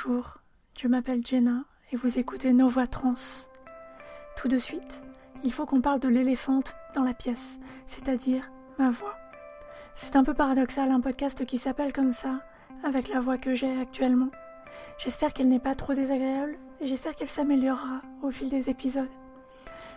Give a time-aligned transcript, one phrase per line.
[0.00, 0.38] Bonjour,
[0.78, 3.14] je m'appelle Jenna et vous écoutez Nos Voix Trans.
[4.36, 5.02] Tout de suite,
[5.42, 8.48] il faut qu'on parle de l'éléphante dans la pièce, c'est-à-dire
[8.78, 9.16] ma voix.
[9.96, 12.44] C'est un peu paradoxal un podcast qui s'appelle comme ça,
[12.84, 14.28] avec la voix que j'ai actuellement.
[14.98, 19.10] J'espère qu'elle n'est pas trop désagréable et j'espère qu'elle s'améliorera au fil des épisodes.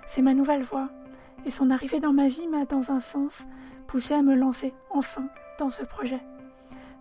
[0.07, 0.89] C'est ma nouvelle voix
[1.45, 3.45] et son arrivée dans ma vie m'a, dans un sens,
[3.85, 5.27] poussé à me lancer enfin
[5.59, 6.21] dans ce projet.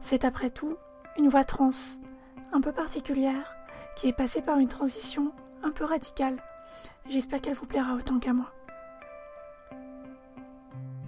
[0.01, 0.77] C'est après tout
[1.17, 1.71] une voix trans,
[2.53, 3.57] un peu particulière,
[3.97, 6.43] qui est passée par une transition un peu radicale.
[7.09, 8.53] J'espère qu'elle vous plaira autant qu'à moi.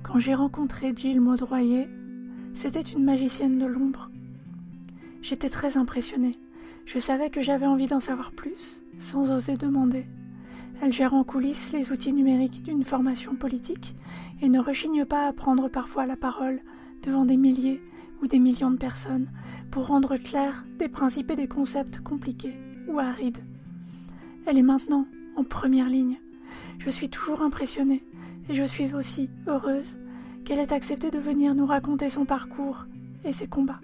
[0.03, 1.89] Quand j'ai rencontré Jill Maudroyer,
[2.55, 4.11] c'était une magicienne de l'ombre.
[5.23, 6.37] J'étais très impressionnée.
[6.85, 10.07] Je savais que j'avais envie d'en savoir plus, sans oser demander.
[10.81, 13.95] Elle gère en coulisses les outils numériques d'une formation politique
[14.41, 16.61] et ne rechigne pas à prendre parfois la parole
[17.03, 17.81] devant des milliers
[18.23, 19.31] ou des millions de personnes
[19.71, 22.57] pour rendre clair des principes et des concepts compliqués
[22.89, 23.45] ou arides.
[24.47, 26.21] Elle est maintenant en première ligne.
[26.79, 28.05] Je suis toujours impressionnée
[28.49, 29.97] et je suis aussi heureuse
[30.45, 32.85] qu'elle ait accepté de venir nous raconter son parcours
[33.25, 33.81] et ses combats.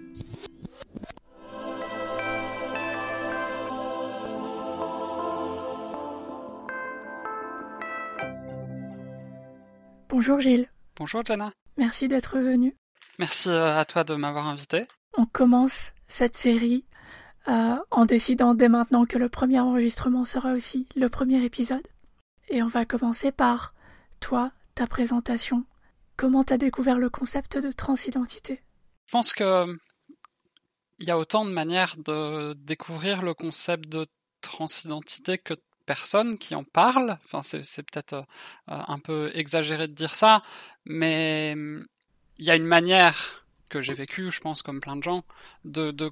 [10.09, 10.67] Bonjour Gilles.
[10.97, 11.51] Bonjour Jenna.
[11.77, 12.75] Merci d'être venu.
[13.19, 14.85] Merci euh, à toi de m'avoir invité.
[15.17, 16.85] On commence cette série
[17.49, 21.85] euh, en décidant dès maintenant que le premier enregistrement sera aussi le premier épisode.
[22.47, 23.73] Et on va commencer par
[24.21, 25.65] toi, ta présentation.
[26.15, 28.61] Comment t'as découvert le concept de transidentité?
[29.07, 29.65] Je pense que
[30.99, 34.07] il y a autant de manières de découvrir le concept de
[34.41, 37.17] transidentité que de personnes qui en parlent.
[37.25, 38.23] Enfin, c'est peut-être euh,
[38.67, 40.41] un peu exagéré de dire ça,
[40.85, 41.55] mais
[42.39, 45.23] il y a une manière que j'ai vécue, je pense, comme plein de gens,
[45.65, 46.11] de,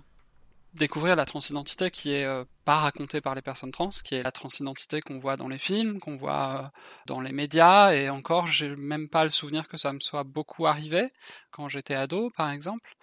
[0.73, 4.31] découvrir la transidentité qui est euh, pas racontée par les personnes trans, qui est la
[4.31, 6.67] transidentité qu'on voit dans les films, qu'on voit euh,
[7.07, 10.67] dans les médias, et encore, j'ai même pas le souvenir que ça me soit beaucoup
[10.67, 11.07] arrivé
[11.49, 12.95] quand j'étais ado, par exemple.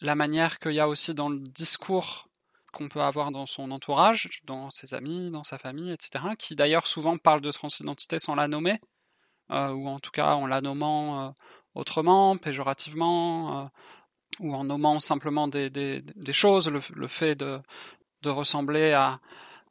[0.00, 2.28] La manière qu'il y a aussi dans le discours
[2.72, 6.88] qu'on peut avoir dans son entourage, dans ses amis, dans sa famille, etc., qui d'ailleurs
[6.88, 8.80] souvent parle de transidentité sans la nommer,
[9.50, 11.34] euh, ou en tout cas en la nommant
[11.74, 13.64] autrement, péjorativement, euh,
[14.40, 17.60] ou en nommant simplement des, des, des choses, le, le, fait de,
[18.22, 19.20] de ressembler à,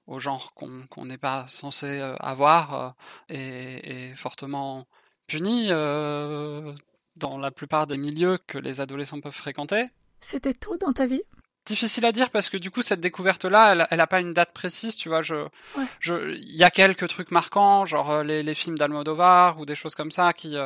[0.07, 2.95] au genre qu'on n'est pas censé avoir
[3.29, 4.87] est, est, fortement
[5.27, 9.85] puni dans la plupart des milieux que les adolescents peuvent fréquenter.
[10.21, 11.23] C'était tout dans ta vie?
[11.65, 14.33] Difficile à dire parce que du coup cette découverte là elle, elle a pas une
[14.33, 15.35] date précise tu vois je
[15.77, 15.85] ouais.
[16.01, 19.95] je il y a quelques trucs marquants genre les, les films d'Almodovar ou des choses
[19.95, 20.57] comme ça qui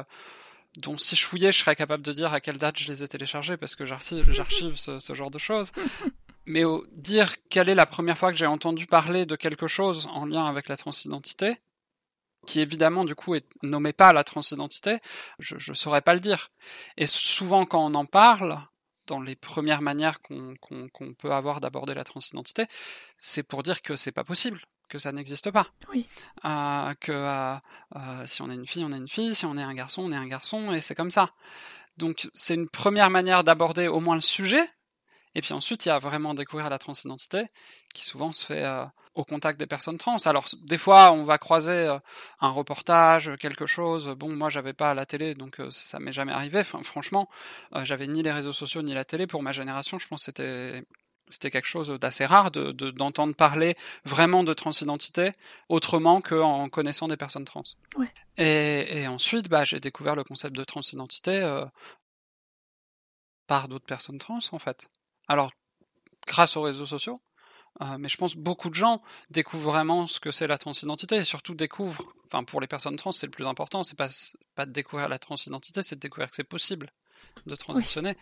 [0.77, 3.07] dont si je fouillais je serais capable de dire à quelle date je les ai
[3.07, 3.85] téléchargés parce que
[4.31, 5.71] j'archive ce, ce, genre de choses.
[6.45, 10.07] Mais au, dire quelle est la première fois que j'ai entendu parler de quelque chose
[10.13, 11.57] en lien avec la transidentité
[12.45, 14.99] qui évidemment du coup est nommé pas la transidentité
[15.39, 16.51] je je saurais pas le dire.
[16.95, 18.61] Et souvent quand on en parle
[19.07, 22.65] dans les premières manières qu'on qu qu peut avoir d'aborder la transidentité,
[23.17, 25.67] c'est pour dire que c'est pas possible, que ça n'existe pas.
[25.93, 26.07] Oui.
[26.45, 29.63] Euh, que euh, si on est une fille, on est une fille, si on est
[29.63, 31.31] un garçon, on est un garçon, et c'est comme ça.
[31.97, 34.67] Donc c'est une première manière d'aborder au moins le sujet,
[35.35, 37.47] et puis ensuite il y a vraiment découvrir la transidentité,
[37.93, 38.85] qui souvent se fait euh,
[39.17, 40.17] au contact des personnes trans.
[40.25, 41.99] Alors des fois on va croiser euh,
[42.39, 44.07] un reportage, quelque chose.
[44.17, 46.59] Bon moi j'avais pas la télé donc euh, ça m'est jamais arrivé.
[46.59, 47.27] Enfin, franchement
[47.75, 49.99] euh, j'avais ni les réseaux sociaux ni la télé pour ma génération.
[49.99, 50.83] Je pense c'était
[51.29, 55.31] c'était quelque chose d'assez rare de d'entendre de, parler vraiment de transidentité
[55.69, 57.63] autrement qu'en connaissant des personnes trans.
[57.97, 58.11] Ouais.
[58.37, 61.65] Et, et, ensuite bah j'ai découvert le concept de transidentité euh,
[63.47, 64.89] par d'autres personnes trans en fait.
[65.27, 65.51] Alors
[66.27, 67.19] grâce aux réseaux sociaux
[67.81, 71.23] euh, mais je pense beaucoup de gens découvrent vraiment ce que c'est la transidentité et
[71.23, 74.09] surtout découvrent, enfin pour les personnes trans c'est le plus important, c'est pas,
[74.55, 76.91] pas de découvrir la transidentité, c'est de découvrir que c'est possible
[77.45, 78.15] de transitionner.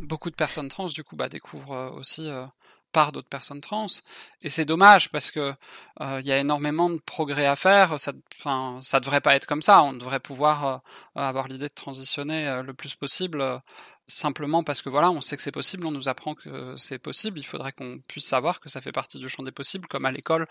[0.00, 0.06] Oui.
[0.06, 2.46] Beaucoup de personnes trans du coup bah, découvrent aussi euh,
[2.92, 3.86] par d'autres personnes trans
[4.42, 5.54] et c'est dommage parce que
[6.00, 7.98] il euh, y a énormément de progrès à faire.
[7.98, 9.82] Ça, enfin, ça devrait pas être comme ça.
[9.82, 10.78] On devrait pouvoir euh,
[11.16, 13.60] avoir l'idée de transitionner euh, le plus possible
[14.08, 17.38] simplement parce que voilà, on sait que c'est possible, on nous apprend que c'est possible,
[17.38, 20.12] il faudrait qu'on puisse savoir que ça fait partie du champ des possibles, comme à
[20.12, 20.48] l'école,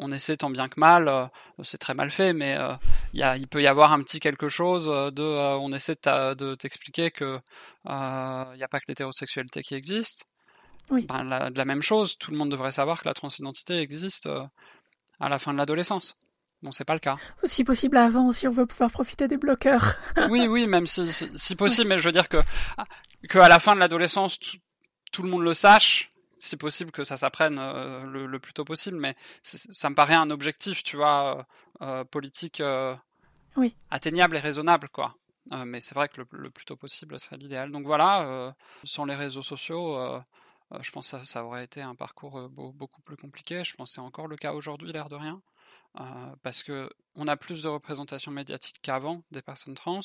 [0.00, 1.26] on essaie tant bien que mal, euh,
[1.62, 2.74] c'est très mal fait, mais euh,
[3.12, 7.38] il peut y avoir un petit quelque chose de, euh, on essaie de t'expliquer que
[7.84, 10.26] il n'y a pas que l'hétérosexualité qui existe.
[10.90, 11.06] Oui.
[11.06, 14.28] Ben, la, de la même chose, tout le monde devrait savoir que la transidentité existe
[15.20, 16.16] à la fin de l'adolescence.
[16.62, 17.16] Bon, c'est pas le cas.
[17.44, 19.96] Si possible avant, si on veut pouvoir profiter des bloqueurs.
[20.30, 22.38] oui, oui, même si, si, si possible, mais je veux dire que,
[23.28, 24.58] que à la fin de l'adolescence, tout,
[25.12, 26.09] tout, le monde le sache,
[26.40, 30.82] si possible que ça s'apprenne le, plus tôt possible, mais ça me paraît un objectif,
[30.82, 31.46] tu vois,
[32.10, 32.62] politique
[33.56, 33.74] oui.
[33.90, 35.14] atteignable et raisonnable, quoi.
[35.66, 37.70] mais c'est vrai que le, plus tôt possible serait l'idéal.
[37.70, 38.54] Donc voilà,
[38.84, 39.98] sans les réseaux sociaux,
[40.80, 43.62] je pense que ça, aurait été un parcours beaucoup plus compliqué.
[43.62, 45.42] Je pense que c'est encore le cas aujourd'hui, l'air de rien.
[46.42, 50.00] parce que on a plus de représentation médiatique qu'avant des personnes trans,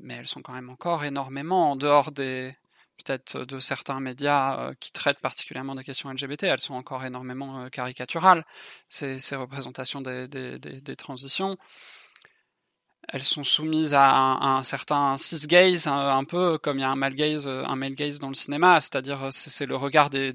[0.00, 2.56] mais elles sont quand même encore énormément en dehors des,
[2.98, 7.60] peut-être de certains médias euh, qui traitent particulièrement des questions LGBT, elles sont encore énormément
[7.60, 8.44] euh, caricaturales,
[8.88, 11.56] ces, représentations des, transitions.
[13.08, 17.14] Elles sont soumises à un, certain cis-gaze, un, peu comme il y a un male
[17.14, 20.32] gaze, euh, un male gaze dans le cinéma, c'est-à-dire c'est le regard des,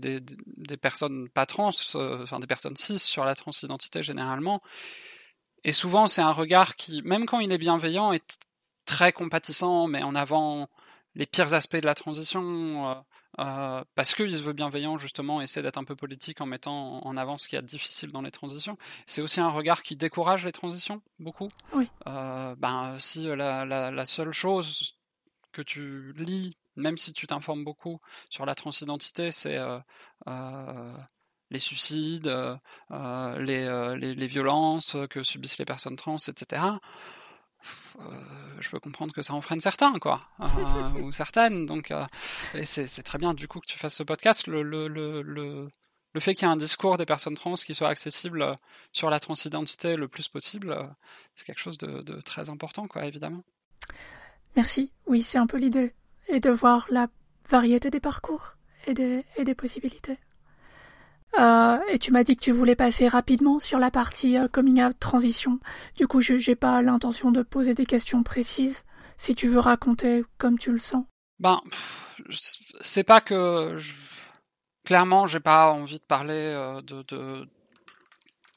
[0.82, 4.62] personnes pas trans, enfin des personnes cis sur la transidentité généralement.
[5.64, 8.38] Et souvent c'est un regard qui, même quand il est bienveillant, est
[8.86, 10.70] très compatissant, mais en avant
[11.18, 12.94] les pires aspects de la transition, euh,
[13.40, 17.18] euh, parce qu'il se veut bienveillant, justement, essaie d'être un peu politique en mettant en
[17.18, 18.78] avant ce qu'il y a de difficile dans les transitions.
[19.08, 21.50] C'est aussi un regard qui décourage les transitions, beaucoup.
[21.74, 21.90] Oui.
[22.06, 24.96] Euh, ben, si la, la, seule chose
[25.52, 28.00] que tu lis, même si tu t'informes beaucoup
[28.30, 29.58] sur la transidentité, c'est
[31.50, 32.32] les suicides,
[32.92, 36.62] les, les, les, violences que subissent les personnes trans, etc.
[38.00, 38.04] Euh,
[38.60, 40.46] je peux comprendre que ça en freine certains, quoi, euh,
[41.02, 41.66] ou certaines.
[41.66, 42.06] Donc, euh,
[42.64, 44.48] c'est très bien du coup que tu fasses ce podcast.
[44.48, 45.70] Le,
[46.20, 48.58] fait qu'il y ait un discours des personnes trans qui soit accessible
[48.92, 50.76] sur la transidentité le plus possible,
[51.36, 53.44] c'est quelque chose de, très important, quoi, évidemment.
[54.56, 54.92] Merci.
[55.06, 55.94] Oui, c'est un peu l'idée.
[56.28, 57.08] Et de voir la
[57.50, 58.56] variété des parcours
[58.88, 60.18] et des possibilités.
[61.40, 64.82] Euh, et tu m'as dit que tu voulais passer rapidement sur la partie euh, coming
[64.82, 65.60] out transition.
[65.96, 68.84] Du coup, je n'ai pas l'intention de poser des questions précises.
[69.18, 71.06] Si tu veux raconter comme tu le sens.
[71.40, 71.62] Ben,
[72.82, 73.94] c'est pas que je...
[74.86, 77.48] clairement, j'ai pas envie de parler euh, de, de,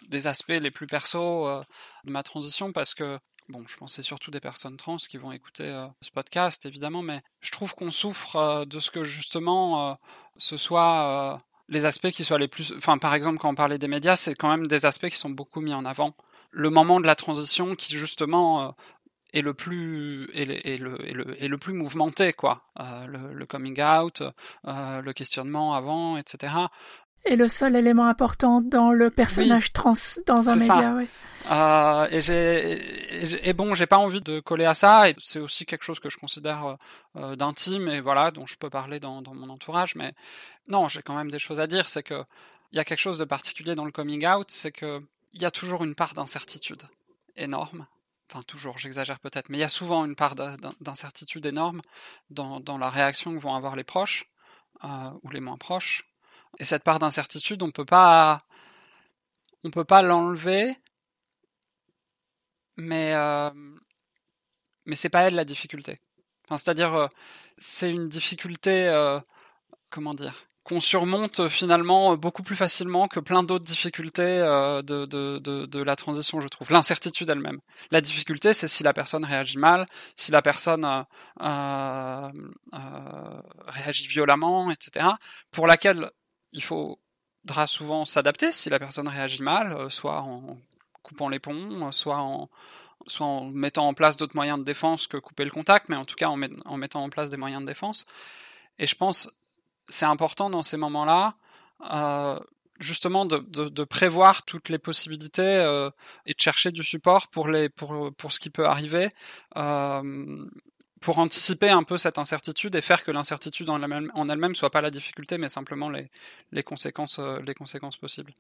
[0.09, 1.63] des aspects les plus perso
[2.05, 3.19] de ma transition parce que
[3.49, 7.23] bon, je pense c'est surtout des personnes trans qui vont écouter ce podcast évidemment, mais
[7.41, 9.99] je trouve qu'on souffre de ce que justement
[10.37, 13.89] ce soit les aspects qui soient les plus, enfin par exemple quand on parlait des
[13.89, 16.15] médias, c'est quand même des aspects qui sont beaucoup mis en avant.
[16.51, 18.71] Le moment de la transition qui justement euh,
[19.33, 22.65] est le plus est le, est le, est le, plus mouvementé quoi.
[22.81, 24.23] Euh, le, coming out,
[24.67, 26.55] euh, le questionnement avant, etc.
[27.27, 29.95] Et le seul élément important dans le personnage trans
[30.27, 31.07] dans un média, oui.
[31.51, 35.09] Euh, et j'ai et, bon, j'ai pas envie de coller à ça.
[35.09, 36.77] Et c'est aussi quelque chose que je considère
[37.17, 39.95] euh, d'intime et voilà, dont je peux parler dans, dans mon entourage.
[39.97, 40.15] Mais
[40.69, 41.89] non, j'ai quand même des choses à dire.
[41.89, 42.25] C'est que
[42.73, 45.03] il y a quelque chose de particulier dans le coming out, c'est que
[45.33, 46.83] il y a toujours une part d'incertitude
[47.37, 47.87] énorme.
[48.31, 50.37] Enfin, toujours, j'exagère peut-être, mais il y a souvent une part
[50.81, 51.83] d'incertitude énorme
[52.31, 54.27] dans, dans la réaction que vont avoir les proches
[54.85, 56.10] euh, ou les moins proches
[56.59, 58.43] et cette part d'incertitude, on peut pas,
[59.65, 60.77] on peut pas l'enlever,
[62.77, 63.51] mais euh,
[64.87, 66.01] mais c'est pas elle la difficulté.
[66.47, 67.09] Enfin, c'est-à-dire, euh,
[67.59, 69.21] c'est une difficulté, euh,
[69.91, 75.67] comment dire, qu'on surmonte finalement beaucoup plus facilement que plein d'autres difficultés de, de, de,
[75.67, 76.71] de, la transition, je trouve.
[76.71, 77.61] L'incertitude elle-même.
[77.91, 79.87] La difficulté, c'est si la personne réagit mal,
[80.17, 81.05] si la personne
[81.41, 82.31] euh,
[83.67, 85.07] réagit violemment, etc.
[85.51, 86.11] Pour laquelle
[86.53, 90.59] il faudra souvent s'adapter si la personne réagit mal, euh, soit en
[91.03, 92.51] coupant les ponts, soit en,
[93.07, 96.05] soit en mettant en place d'autres moyens de défense que couper le contact, mais en
[96.05, 98.07] tout cas en, mettant en place des moyens de défense.
[98.79, 99.31] Et je pense
[99.89, 101.35] c'est important dans ces moments-là,
[101.93, 102.39] euh,
[102.79, 105.91] justement de, prévoir toutes les possibilités euh,
[106.27, 109.11] et de chercher du support pour les pour pour ce qui peut arriver.
[109.57, 110.47] Euh,
[111.01, 114.91] pour anticiper un peu cette incertitude et faire que l'incertitude en elle-même soit pas la
[114.91, 118.35] difficulté, mais simplement les, conséquences, euh, les conséquences possibles.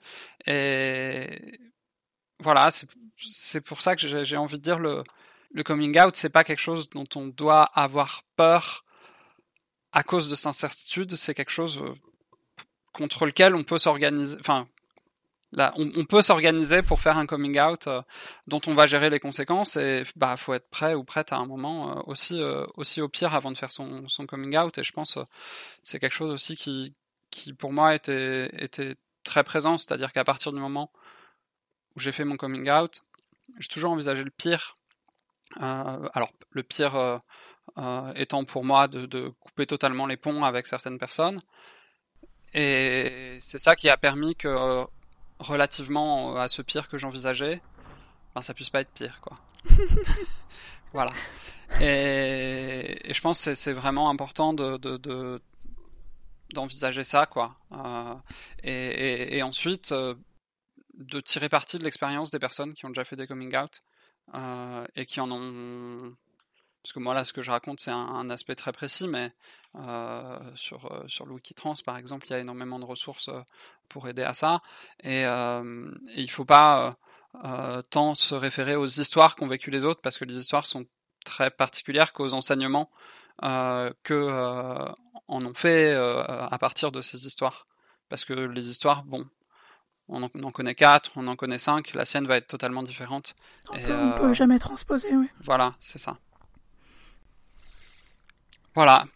[0.46, 1.58] Et
[2.38, 2.68] voilà,
[3.16, 5.04] c'est pour ça que j'ai envie de dire le,
[5.52, 8.84] le coming out, c'est pas quelque chose dont on doit avoir peur
[9.92, 11.94] à cause de cette incertitude, c'est quelque chose euh,
[12.92, 14.68] contre lequel on peut s'organiser, enfin,
[15.52, 18.02] Là, on, peut s'organiser pour faire un coming out euh,
[18.46, 21.46] dont on va gérer les conséquences et bah faut être prêt ou prête à un
[21.46, 24.78] moment euh, aussi euh, aussi au pire avant de faire son, son coming out.
[24.78, 25.18] Et je pense
[25.82, 26.94] c'est quelque chose aussi qui
[27.30, 29.76] qui pour moi était était très présent.
[29.76, 30.92] C'est-à-dire qu'à partir du moment
[31.96, 33.02] où j'ai fait mon coming out
[33.58, 34.78] j'ai toujours envisagé le pire.
[35.58, 37.20] Alors le pire
[38.14, 41.42] étant pour moi de, de couper totalement les ponts avec certaines personnes.
[42.54, 44.86] Et c'est ça qui a permis que
[45.40, 47.60] relativement à ce pire que j'envisageais,
[48.34, 49.38] ben, ça puisse pas être pire, quoi.
[50.92, 51.12] voilà.
[51.80, 55.40] Et, je pense que c'est vraiment important de, de,
[56.54, 57.56] d'envisager ça, quoi.
[58.62, 63.26] Et, et, ensuite, de tirer parti de l'expérience des personnes qui ont déjà fait des
[63.26, 63.82] coming out
[64.94, 66.14] et qui en ont
[66.82, 69.32] parce que moi là ce que je raconte c'est un, aspect très précis mais
[69.76, 73.40] euh, sur euh, sur le Wikitrans par exemple il y a énormément de ressources euh,
[73.88, 74.62] pour aider à ça
[75.02, 76.96] et, euh, et il faut pas
[77.90, 80.84] tant se référer aux histoires qu'ont vécu les autres parce que les histoires sont
[81.24, 82.90] très particulières qu'aux enseignements
[83.40, 84.88] que
[85.28, 87.68] en ont fait à partir de ces histoires
[88.08, 89.28] parce que les histoires bon
[90.12, 93.36] on en, connaît quatre, on en connaît cinq, la sienne va être totalement différente.
[93.70, 95.28] On, et, peut, peut jamais transposer, oui.
[95.44, 96.18] Voilà, c'est ça.
[98.74, 99.06] Voilà.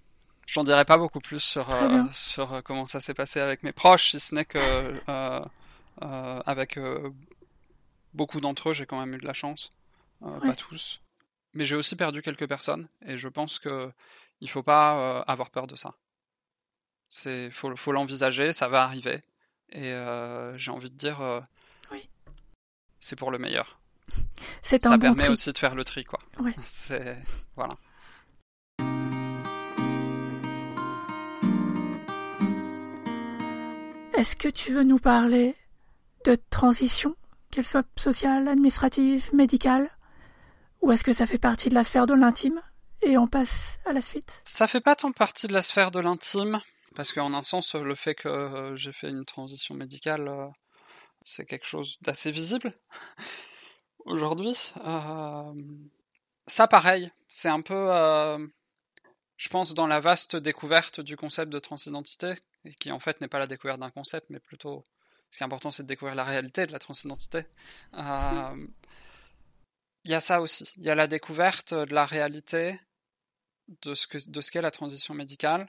[0.47, 3.73] J'en dirai pas beaucoup plus sur, euh, sur euh, comment ça s'est passé avec mes
[3.73, 5.41] proches, si ce n'est que euh,
[6.47, 6.79] avec
[8.13, 9.73] beaucoup d'entre eux, j'ai quand même eu de la chance.
[10.21, 11.01] Pas tous.
[11.55, 13.93] Mais j'ai aussi perdu quelques personnes et je pense que
[14.41, 15.95] il faut pas avoir peur de ça.
[17.09, 19.23] C'est faut, faut l'envisager, ça va arriver
[19.71, 19.95] et
[20.57, 21.43] j'ai envie de dire
[21.91, 22.09] oui.
[23.01, 23.79] c'est pour le meilleur.
[24.63, 26.19] C'est ça bon permet aussi de faire le tri quoi.
[26.65, 27.17] C'est
[27.57, 27.75] voilà.
[34.17, 35.57] Est-ce que tu veux nous parler
[36.25, 37.17] de transition,
[37.51, 39.91] qu'elle soit sociale, administrative, médicale?
[40.83, 42.63] Ou est-ce que ça fait partie de la sphère de l'intime
[43.03, 44.41] et on passe à la suite?
[44.45, 46.61] Ça fait pas tant partie de la sphère de l'intime,
[46.95, 50.47] parce qu'en un sens, le fait que euh, j'ai fait une transition médicale, euh,
[51.25, 52.73] c'est quelque chose d'assez visible
[54.05, 54.73] aujourd'hui.
[54.87, 55.55] Euh,
[56.47, 57.91] ça, pareil, c'est un peu,
[59.37, 63.29] je pense, dans la vaste découverte du concept de transidentité, et qui en fait n'est
[63.29, 64.85] pas la découverte d'un concept, mais plutôt
[65.31, 67.45] ce qui est important, c'est de découvrir la réalité de la transidentité.
[67.95, 68.67] Euh,
[70.05, 70.75] il y a ça aussi.
[70.77, 72.79] Il y a la découverte de la réalité
[73.83, 75.67] de ce que de ce qu'est la transition médicale,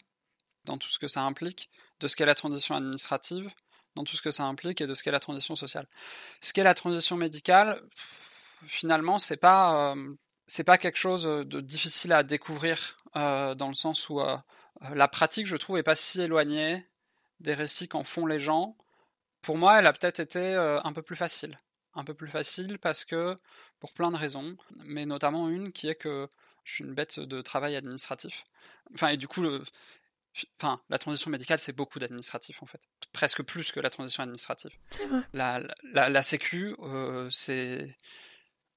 [0.66, 1.70] dans tout ce que ça implique,
[2.02, 3.50] de ce qu'est la transition administrative,
[3.96, 5.88] dans tout ce que ça implique, et de ce qu'est la transition sociale.
[6.42, 7.82] Ce qu'est la transition médicale,
[8.68, 10.16] finalement, c'est pas euh,
[10.48, 14.38] c'est pas quelque chose de difficile à découvrir euh, dans le sens où euh,
[14.94, 16.86] la pratique, je trouve, est pas si éloignée
[17.40, 18.78] des récits qu'en font les gens.
[19.42, 21.60] Pour moi, elle a peut-être été euh, un peu plus facile.
[21.94, 23.38] Un peu plus facile parce que,
[23.80, 26.28] pour plein de raisons, mais notamment une qui est que
[26.64, 28.46] je suis une bête de travail administratif.
[28.94, 29.64] Enfin, et du coup, le,
[30.60, 32.82] enfin, la transition médicale, c'est beaucoup d'administratif en fait,
[33.14, 34.72] presque plus que la transition administrative.
[34.90, 35.22] C'est vrai.
[35.34, 35.62] La,
[35.94, 37.96] la, la, Sécu, euh, c'est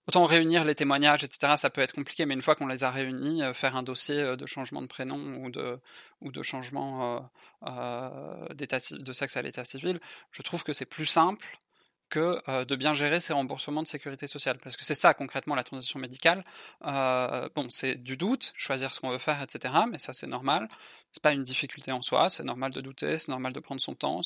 [0.09, 2.91] Autant réunir les témoignages, etc., ça peut être compliqué, mais une fois qu'on les a
[2.91, 7.31] réunis, euh, faire un dossier euh, de changement de prénom ou de, changement
[7.67, 10.01] euh, de sexe à l'état civil,
[10.33, 11.59] je trouve que c'est plus simple
[12.09, 14.57] que de bien gérer ces remboursements de sécurité sociale.
[14.57, 16.43] Parce que c'est ça concrètement la transition médicale.
[16.81, 19.75] bon, c'est du doute, choisir ce qu'on veut faire, etc.
[19.91, 20.71] Mais ça c'est normal.
[21.13, 22.31] C'est pas une difficulté en soi.
[22.31, 24.23] C'est normal de douter, c'est normal de prendre son temps.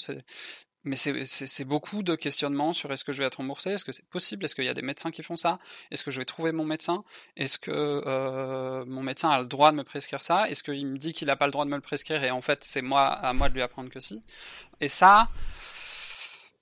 [0.84, 4.08] Mais c'est beaucoup de questionnements sur est-ce que je vais être remboursé, est-ce que c'est
[4.08, 5.60] possible, est-ce qu'il y a des médecins qui font ça,
[5.90, 7.04] est-ce que je vais trouver mon médecin,
[7.36, 10.98] est-ce que euh, mon médecin a le droit de me prescrire ça, est-ce qu'il me
[10.98, 13.06] dit qu'il n'a pas le droit de me le prescrire et en fait c'est moi
[13.06, 14.22] à moi de lui apprendre que si.
[14.80, 15.28] Et ça,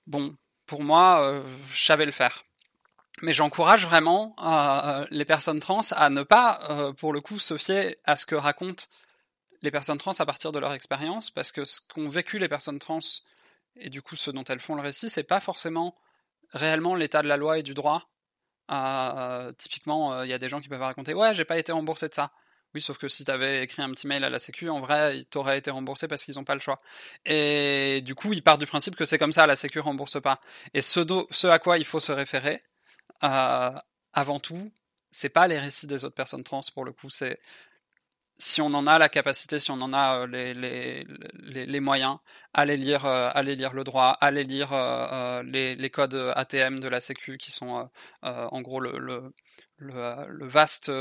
[0.05, 0.35] bon,
[0.67, 2.43] pour moi, euh, je savais le faire.
[3.23, 7.97] Mais j'encourage vraiment euh, les personnes trans à ne pas, pour le coup, se fier
[8.05, 8.85] à ce que racontent
[9.63, 12.79] les personnes trans à partir de leur expérience, parce que ce qu'ont vécu les personnes
[12.79, 12.99] trans
[13.75, 15.95] et du coup ce dont elles font le récit, c'est pas forcément
[16.53, 18.09] réellement l'état de la loi et du droit.
[18.71, 22.07] Euh, typiquement, il y a des gens qui peuvent raconter ouais, j'ai pas été remboursé
[22.09, 22.31] de ça.
[22.73, 25.25] Oui, sauf que si t'avais écrit un petit mail à la Sécu, en vrai, il
[25.25, 26.81] t'aurait été remboursé parce qu'ils n'ont pas le choix.
[27.25, 30.39] Et du coup, ils partent du principe que c'est comme ça, la Sécu rembourse pas.
[30.73, 31.01] Et ce,
[31.31, 32.61] ce à quoi il faut se référer,
[33.23, 33.71] euh,
[34.13, 34.71] avant tout,
[35.09, 37.39] c'est pas les récits des autres personnes trans pour le coup, c'est
[38.41, 42.17] si on en a la capacité, si on en a euh, les, moyens,
[42.53, 47.01] allez lire, euh, lire le droit, allez lire euh, les, les, codes ATM de la
[47.01, 47.89] Sécu qui sont
[48.23, 49.31] en gros le,
[49.79, 50.91] vaste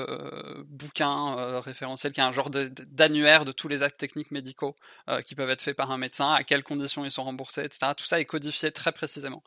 [0.66, 4.76] bouquin référentiel qui est un genre d'annuaire de, tous les actes techniques médicaux
[5.24, 7.92] qui peuvent être faits par un médecin, à quelles conditions ils sont remboursés, etc.
[7.96, 9.42] Tout ça est codifié très précisément.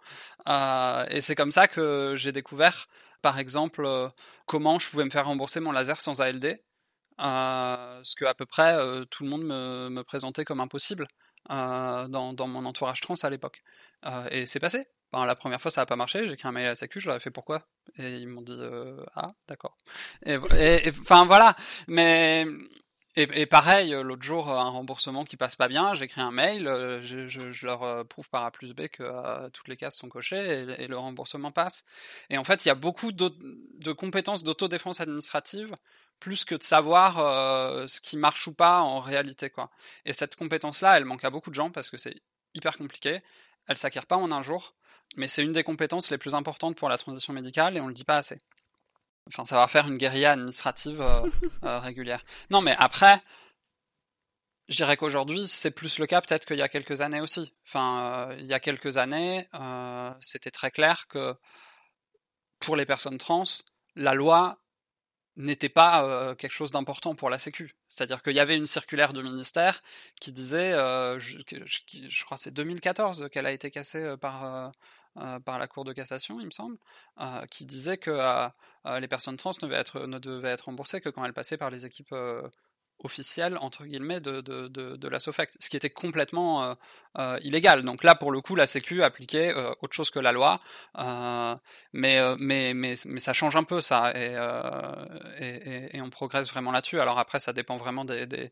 [0.48, 2.88] et c'est comme ça que j'ai découvert,
[3.22, 3.88] par exemple,
[4.48, 6.73] comment je pouvais me faire rembourser mon laser sans ALD euh,
[7.24, 11.08] ce que à peu près euh, tout le monde me, me, présentait comme impossible
[11.50, 13.64] euh, dans, dans, mon entourage trans à l'époque.
[14.32, 14.88] et c'est passé.
[15.14, 16.26] la première fois, ça n'a pas marché.
[16.28, 17.68] J'ai écrit un mail à la Sécu, je leur ai fait pourquoi?
[17.98, 18.60] Et ils m'ont dit
[19.16, 19.78] ah, d'accord.
[20.26, 20.38] Et
[21.02, 21.56] enfin voilà.
[21.88, 22.46] Mais
[23.16, 27.00] et, pareil, euh, l'autre jour, un remboursement qui passe pas bien, j'écris un mail, euh,
[27.04, 30.88] je, leur euh, prouve par A plus B que toutes les cases sont cochées et,
[30.88, 31.86] le remboursement passe.
[32.32, 35.76] Et en fait, il y a beaucoup de compétences d'autodéfense administrative
[36.20, 37.18] plus que de savoir
[37.88, 39.50] ce qui marche ou pas en réalité.
[39.50, 39.70] quoi.
[40.06, 42.16] Et cette compétence-là, elle manque à beaucoup de gens parce que c'est
[42.56, 43.22] hyper compliqué.
[43.68, 44.74] Elle s'acquiert pas en un jour,
[45.18, 47.94] mais c'est une des compétences les plus importantes pour la transition médicale et on le
[47.94, 48.42] dit pas assez.
[49.28, 51.30] Enfin, savoir faire une guérilla administrative euh,
[51.64, 52.24] euh, régulière.
[52.50, 53.22] Non, mais après,
[54.68, 57.54] je dirais qu'aujourd'hui, c'est plus le cas peut-être qu'il y a quelques années aussi.
[57.68, 59.48] Enfin, euh, il y a quelques années,
[60.20, 61.36] c'était très clair que
[62.60, 63.44] pour les personnes trans,
[63.96, 64.60] la loi
[65.36, 67.76] n'était pas quelque chose d'important pour la Sécu.
[67.88, 69.82] C'est-à-dire qu'il y avait une circulaire du ministère
[70.22, 70.74] qui disait,
[71.20, 71.38] je,
[72.08, 74.72] je, crois c'est 2014 qu'elle a été cassée par
[75.46, 76.78] par la Cour de cassation, il me semble,
[77.50, 78.50] qui disait que
[78.86, 82.14] les personnes trans ne devaient, être, ne remboursées que quand elles passaient par les équipes
[83.04, 86.74] officielle entre guillemets de, la SOFAC, ce qui était complètement euh,
[87.20, 87.84] euh, illégal.
[87.84, 90.60] Donc là, pour le coup, la Sécu appliquait euh, autre chose que la loi,
[91.94, 97.00] mais, ça change un peu ça, et, on progresse vraiment là-dessus.
[97.00, 98.50] Alors après, ça dépend vraiment des,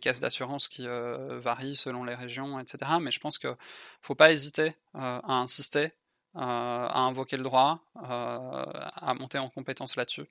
[0.00, 2.92] caisses d'assurance qui varient selon les régions, etc.
[3.00, 3.54] Mais je pense qu'il
[4.00, 5.92] faut pas hésiter à insister
[6.34, 10.26] à invoquer le droit, à monter en compétence là-dessus,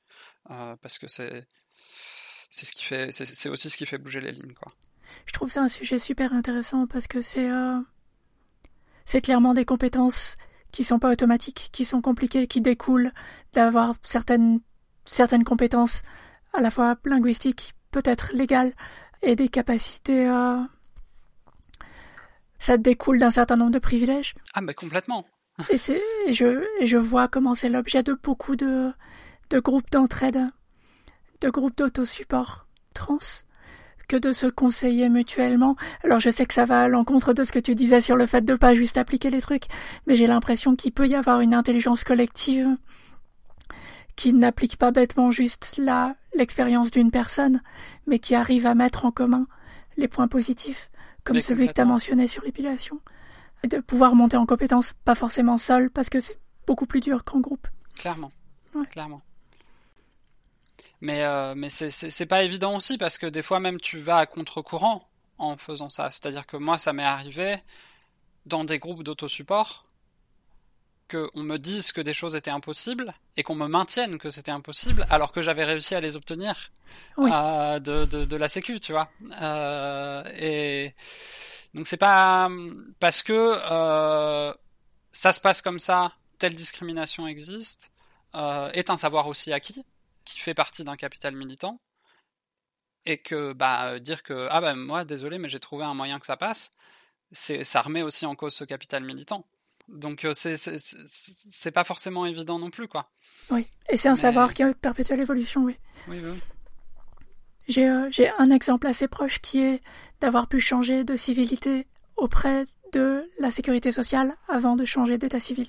[0.47, 1.47] parce que c'est
[2.51, 4.71] c'est ce qui fait, c'est aussi ce qui fait bouger les lignes, quoi.
[5.25, 7.79] Je trouve ça un sujet super intéressant parce que c'est euh,
[9.05, 10.37] c'est clairement des compétences
[10.71, 13.11] qui sont pas automatiques, qui sont compliquées, qui découlent
[13.53, 14.59] d'avoir certaines
[15.05, 16.01] certaines compétences
[16.53, 18.73] à la fois linguistiques, peut-être légales,
[19.21, 20.27] et des capacités.
[20.27, 20.61] Euh,
[22.59, 24.35] ça découle d'un certain nombre de privilèges.
[24.53, 25.25] Ah mais complètement.
[25.69, 28.91] Et c'est je et je vois comment c'est l'objet de beaucoup de
[29.49, 30.47] de groupes d'entraide
[31.41, 33.17] de groupes d'autosupport trans
[34.07, 35.77] que de se conseiller mutuellement.
[36.03, 38.25] Alors je sais que ça va à l'encontre de ce que tu disais sur le
[38.25, 39.67] fait de pas juste appliquer les trucs,
[40.05, 42.67] mais j'ai l'impression qu'il peut y avoir une intelligence collective
[44.17, 47.61] qui n'applique pas bêtement juste la l'expérience d'une personne,
[48.05, 49.47] mais qui arrive à mettre en commun
[49.95, 50.89] les points positifs,
[51.23, 52.99] comme celui que tu as mentionné sur l'épilation,
[53.63, 57.23] et de pouvoir monter en compétence, pas forcément seul, parce que c'est beaucoup plus dur
[57.23, 57.67] qu'en groupe.
[57.97, 58.31] Clairement.
[58.91, 59.21] Clairement.
[61.01, 64.25] Mais, euh, mais c'est pas évident aussi parce que des fois même tu vas à
[64.27, 65.07] contre-courant
[65.39, 66.11] en faisant ça.
[66.11, 67.57] C'est-à-dire que moi, ça m'est arrivé
[68.45, 69.85] dans des groupes d'autosupport
[71.09, 75.05] qu'on me dise que des choses étaient impossibles et qu'on me maintienne que c'était impossible
[75.09, 76.71] alors que j'avais réussi à les obtenir
[77.19, 79.09] euh, de, de, de, la sécu, tu vois.
[79.41, 80.93] Euh, et
[81.73, 82.49] donc c'est pas
[82.99, 84.53] parce que euh,
[85.11, 87.91] ça se passe comme ça, telle discrimination existe,
[88.35, 89.85] euh, est un savoir aussi acquis
[90.25, 91.81] qui fait partie d'un capital militant
[93.05, 96.25] et que bah dire que ah bah moi désolé mais j'ai trouvé un moyen que
[96.27, 96.71] ça passe
[97.31, 99.45] c'est ça remet aussi en cause ce capital militant.
[99.87, 103.11] Donc euh, c'est c'est pas forcément évident non plus quoi.
[103.49, 103.67] Oui.
[103.89, 106.39] Et c'est un savoir qui perpétue l'évolution oui oui, oui.
[107.71, 109.81] J'ai euh, j'ai un exemple assez proche qui est
[110.19, 115.67] d'avoir pu changer de civilité auprès de la sécurité sociale avant de changer d'état civil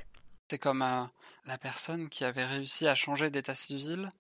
[0.53, 1.05] c'est comme euh,
[1.47, 4.11] la personne qui avait réussi à changer d'état civil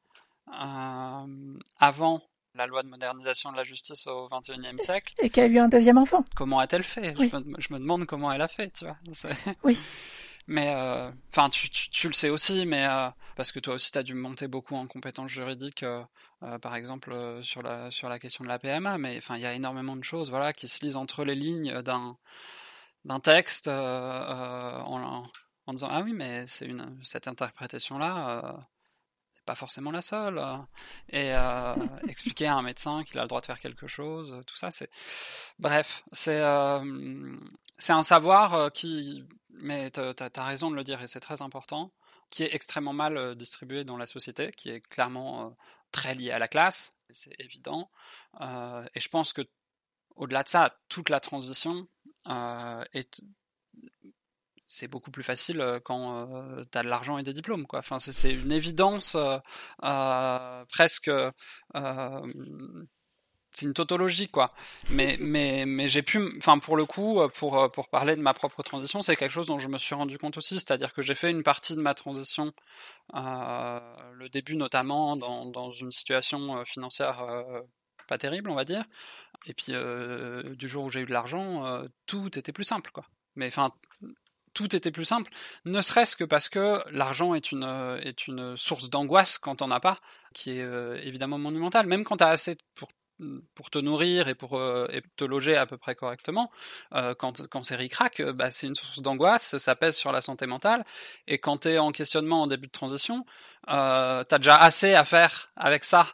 [0.48, 2.22] euh, avant
[2.54, 5.12] la loi de modernisation de la justice au XXIe siècle.
[5.18, 6.24] Et qui a eu un deuxième enfant.
[6.34, 7.14] Comment a-t-elle fait?
[7.18, 8.96] Je, me, demande comment elle a fait, tu vois.
[9.62, 9.78] Oui.
[10.46, 13.98] Mais, euh, enfin, tu, tu, le sais aussi, mais euh, parce que toi aussi, tu
[13.98, 15.84] as dû monter beaucoup en compétences juridiques,
[16.60, 19.54] par exemple, sur, la, sur la question de la PMA, mais enfin, il y a
[19.54, 22.16] énormément de choses voilà, qui se lisent entre les lignes d'un,
[23.04, 25.30] d'un texte en,
[25.66, 28.66] en, disant Ah oui, mais c'est une, cette interprétation-là
[29.44, 30.38] pas forcément la seule.
[30.38, 30.56] Euh,
[31.10, 31.74] et euh,
[32.08, 34.90] expliquer à un médecin qu'il a le droit de faire quelque chose, tout ça, c'est.
[35.58, 37.36] Bref, c'est euh,
[37.78, 39.24] c'est un savoir qui.
[39.52, 41.92] Mais tu as, raison de le dire et c'est très important,
[42.30, 45.56] qui est extrêmement mal distribué dans la société, qui est clairement
[45.92, 47.90] très lié à la classe, c'est évident.
[48.40, 49.42] et je pense que
[50.16, 51.86] au-delà de ça, toute la transition
[52.26, 53.22] est
[54.72, 57.80] c'est beaucoup plus facile euh, quand euh, tu as de l'argent et des diplômes quoi.
[57.80, 61.10] Enfin c'est une évidence euh, presque
[63.52, 64.54] c'est une tautologie quoi.
[64.90, 68.62] Mais mais mais j'ai pu enfin pour le coup pour pour parler de ma propre
[68.62, 71.30] transition, c'est quelque chose dont je me suis rendu compte aussi, c'est-à-dire que j'ai fait
[71.30, 72.52] une partie de ma transition
[73.12, 77.24] le début notamment dans dans une situation financière
[78.08, 78.84] pas terrible, on va dire.
[79.46, 79.72] Et puis
[80.56, 83.04] du jour où j'ai eu de l'argent, tout était plus simple quoi.
[83.36, 83.72] Mais enfin
[84.54, 85.30] tout était plus simple,
[85.64, 89.70] ne serait-ce que parce que l'argent est une, euh, est une source d'angoisse quand on
[89.70, 89.98] as pas,
[90.34, 91.86] qui est euh, évidemment monumentale.
[91.86, 92.88] Même quand tu as assez pour
[93.54, 96.50] pour te nourrir et pour et te loger à peu près correctement,
[97.18, 100.84] quand, quand c'est ricrac, bah, c'est une source d'angoisse, ça pèse sur la santé mentale.
[101.26, 103.24] Et quand tu es en questionnement en début de transition,
[103.68, 106.06] euh, tu as déjà assez à faire avec ça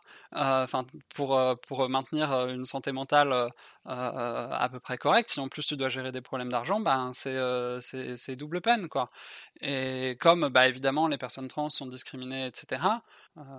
[1.14, 3.50] pour pour maintenir une santé mentale
[3.86, 5.30] à peu près correcte.
[5.30, 7.38] Si en plus tu dois gérer des problèmes d'argent, ben c'est
[7.80, 9.10] c'est double peine quoi.
[9.60, 12.82] Et comme bah évidemment les personnes trans sont discriminées, etc.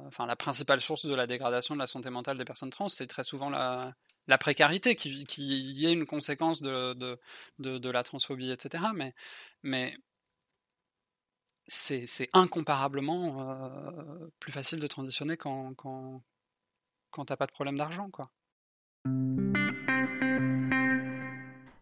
[0.07, 3.07] Enfin la principale source de la dégradation de la santé mentale des personnes trans, c'est
[3.07, 3.93] très souvent la
[4.27, 7.19] la précarité qui, qui est une conséquence de, de,
[7.57, 8.83] de, de la transphobie, etc.
[8.93, 9.15] Mais,
[9.63, 9.97] mais
[11.65, 16.21] c'est incomparablement plus facile de transitionner quand, quand,
[17.09, 18.31] quand t'as pas de problème d'argent, quoi.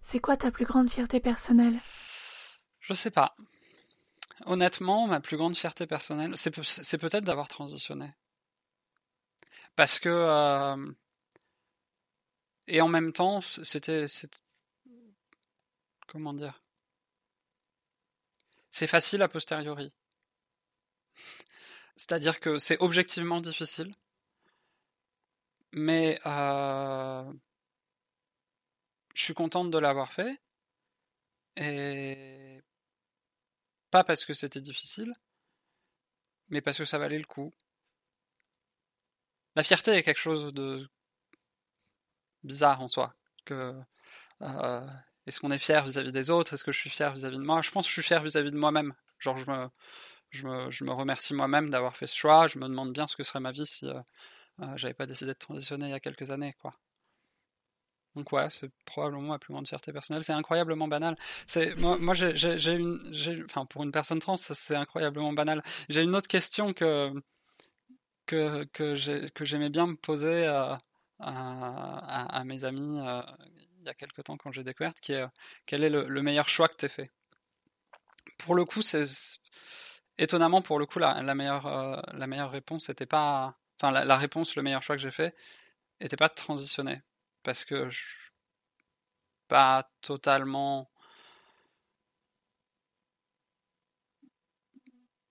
[0.01, 1.77] C'est quoi ta plus grande fierté personnelle?
[2.79, 3.35] Je sais pas.
[4.45, 8.13] Honnêtement, ma plus grande fierté personnelle, c'est peut-être d'avoir transitionné.
[9.75, 10.09] Parce que...
[10.09, 10.91] Euh,
[12.67, 14.05] et en même temps, c'était...
[16.07, 16.61] Comment dire?
[18.71, 19.91] C'est facile a posteriori.
[21.95, 23.91] C'est-à-dire que c'est objectivement difficile
[25.73, 27.23] mais euh,
[29.13, 30.39] je suis contente de l'avoir fait.
[31.55, 32.36] Et
[33.91, 35.13] pas parce que c'était difficile,
[36.49, 37.53] mais parce que ça valait le coup.
[39.55, 40.87] La fierté est quelque chose de
[42.43, 43.13] bizarre en soi.
[43.51, 44.87] Euh,
[45.25, 46.53] est-ce qu'on est fier vis-à-vis des autres?
[46.53, 47.61] Est-ce que je suis fier vis-à-vis de moi?
[47.61, 48.93] Je pense que je suis fier vis-à-vis de moi-même.
[49.19, 49.67] Genre je me,
[50.31, 52.47] je me, je me remercie moi-même d'avoir fait ce choix.
[52.47, 53.99] Je me demande bien ce que serait ma vie si euh,
[54.61, 56.71] euh, j'avais pas décidé de transitionner il y a quelques années, quoi.
[58.17, 60.23] Donc ouais, c'est probablement ma plus grande fierté personnelle.
[60.23, 61.15] C'est incroyablement banal.
[61.45, 65.61] C'est moi, j'ai une, enfin pour une personne trans, c'est incroyablement banal.
[65.87, 67.13] J'ai une autre question que
[68.25, 68.95] que que
[69.45, 73.21] j'aimais bien me poser à, mes amis euh,
[73.79, 75.25] il y a quelques temps quand j'ai découvert, qui est
[75.67, 77.11] quel est le, meilleur choix que tu fait?
[78.39, 79.05] Pour le coup, c'est
[80.17, 84.55] étonnamment pour le coup la, meilleure euh, la meilleure réponse n'était pas enfin la, réponse,
[84.55, 85.35] le meilleur choix que j'ai fait,
[86.01, 87.01] n'était pas de transitionner.
[87.47, 88.03] Parce que je
[89.47, 90.91] pas totalement.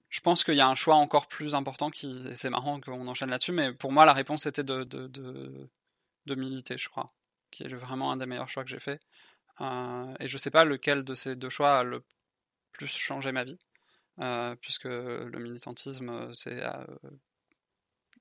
[0.08, 2.24] Je pense qu'il y a un choix encore plus important qui.
[2.34, 6.78] c'est marrant qu'on enchaîne là-dessus, mais pour moi, la réponse était de, de, de, militer,
[6.78, 7.12] je crois.
[7.50, 8.98] Qui est vraiment un des meilleurs choix que j'ai fait.
[9.60, 12.02] Euh, et je sais pas lequel de ces deux choix a le
[12.72, 13.58] plus changé ma vie.
[14.20, 16.86] Euh, puisque le militantisme, c'est euh,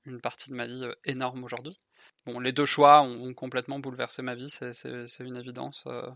[0.04, 1.78] une partie de ma vie énorme aujourd'hui.
[2.26, 5.84] Bon, les deux choix ont, complètement bouleversé ma vie, c'est une évidence.
[5.86, 6.10] Euh,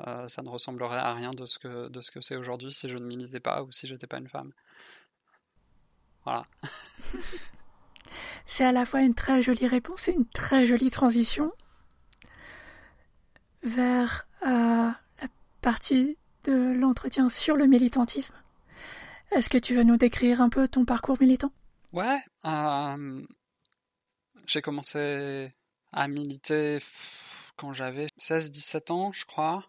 [0.00, 2.88] euh, ça ne ressemblerait à rien de ce que de ce que c'est aujourd'hui si
[2.88, 4.52] je ne militais pas ou si j'étais pas une femme.
[6.24, 6.44] Voilà.
[8.46, 11.52] c'est à la fois une très jolie réponse et une très jolie transition
[13.62, 14.96] vers la
[15.62, 18.34] partie de l'entretien sur le militantisme.
[19.30, 21.50] Est-ce que tu veux nous décrire un peu ton parcours militant?
[21.92, 23.22] Ouais, euh,
[24.46, 25.54] j'ai commencé
[25.92, 26.78] à militer
[27.56, 29.64] quand j'avais 16-17 ans, je crois,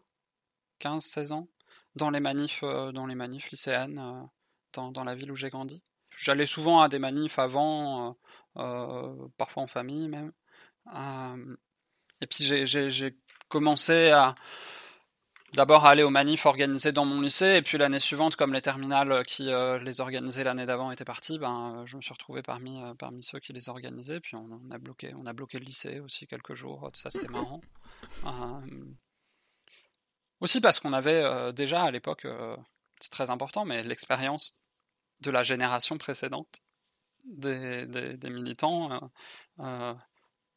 [0.81, 1.47] 15-16 ans,
[1.95, 4.25] dans les manifs, euh, dans les manifs lycéennes, euh,
[4.73, 5.83] dans, dans, la ville où j'ai grandi.
[6.15, 8.17] J'allais souvent à des manifs avant,
[8.55, 10.31] parfois en famille même.
[12.21, 13.17] et puis j'ai
[13.49, 14.35] commencé à,
[15.55, 19.23] d'abord aller aux manifs organisés dans mon lycée, et puis l'année suivante, comme les terminales
[19.25, 22.81] qui euh, les organisaient l'année d'avant étaient partis, ben, euh, je me suis retrouvé parmi,
[22.81, 25.99] euh, parmi ceux qui les organisaient, puis on, a bloqué, on a bloqué le lycée
[25.99, 27.61] aussi quelques jours, ça c'était marrant.
[30.41, 32.27] aussi parce qu'on avait déjà à l'époque,
[32.99, 34.59] c'est très important, mais l'expérience
[35.21, 36.59] de la génération précédente
[37.23, 39.11] des, des, des militants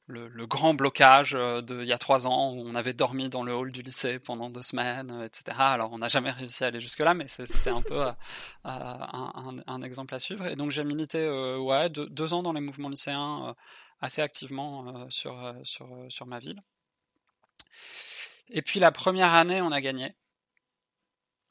[0.09, 3.42] le, grand blocage euh, de il y a trois ans où on avait dormi dans
[3.42, 5.57] le hall du lycée pendant deux semaines, euh, etc.
[5.59, 8.12] Alors on n'a jamais réussi à aller jusque là, mais c'était un peu euh,
[8.64, 10.47] un, exemple à suivre.
[10.47, 13.55] Et donc j'ai milité ouais deux, ans dans les mouvements lycéens
[14.01, 16.62] assez activement sur sur sur ma ville.
[18.51, 20.14] Et puis la première année, on a gagné.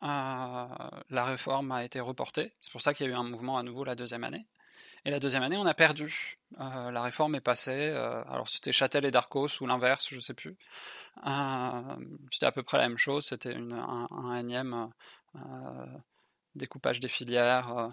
[0.02, 2.54] la réforme a été reportée.
[2.62, 4.48] C'est pour ça qu'il y a eu un mouvement à nouveau la deuxième année.
[5.08, 6.38] Et la deuxième année, on a perdu.
[6.60, 7.72] Euh, la réforme est passée.
[7.94, 10.58] Euh, alors c'était Châtel et Darcos ou l'inverse, je sais plus.
[11.26, 11.96] Euh,
[12.30, 13.26] c'était à peu près la même chose.
[13.26, 14.90] C'était un, un, énième
[16.56, 17.90] découpage des filières,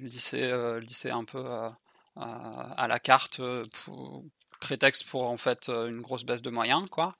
[0.00, 1.68] lycée, lycée un peu
[2.16, 3.40] à la carte,
[4.58, 7.16] prétexte pour en fait une grosse baisse de moyens, quoi.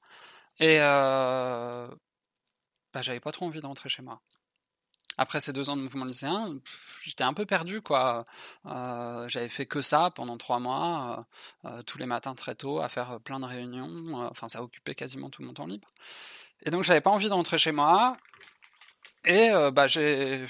[0.58, 1.88] Et bah,
[3.02, 4.20] j'avais pas trop envie de rentrer chez moi.
[5.18, 6.48] Après ces deux ans de mouvement lycéen,
[7.02, 8.24] j'étais un peu perdu, quoi.
[8.64, 11.26] J'avais fait que ça pendant trois mois,
[11.86, 13.90] tous les matins très tôt, à faire plein de réunions.
[14.30, 15.88] Enfin, ça occupait quasiment tout mon temps libre.
[16.62, 18.16] Et donc, j'avais pas envie de rentrer chez moi.
[19.24, 20.46] Et bah, j'ai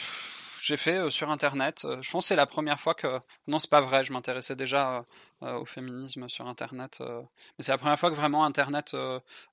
[0.62, 1.86] j'ai fait sur internet.
[2.02, 4.04] je pense que c'est la première fois que non, c'est pas vrai.
[4.04, 5.06] Je m'intéressais déjà
[5.40, 8.94] au féminisme sur internet, mais c'est la première fois que vraiment internet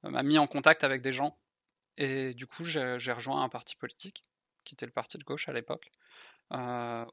[0.03, 1.37] m'a mis en contact avec des gens.
[1.97, 4.23] Et du coup, j'ai rejoint un parti politique
[4.65, 5.91] qui était le parti de gauche à l'époque.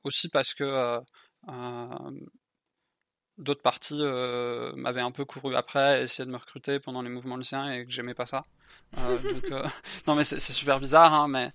[0.04, 1.00] aussi parce que
[3.38, 7.36] d'autres partis euh, m'avaient un peu couru après, essayé de me recruter pendant les mouvements
[7.36, 8.44] lycéens et que j'aimais pas ça.
[8.98, 9.66] Euh, donc, euh,
[10.06, 11.50] non mais c'est super bizarre, hein, mais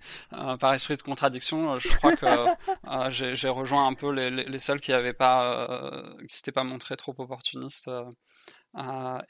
[0.59, 2.25] par esprit de contradiction, je crois que
[3.35, 7.15] j'ai rejoint un peu les, les, seuls qui avaient pas, qui s'étaient pas montrés trop
[7.17, 7.89] opportunistes.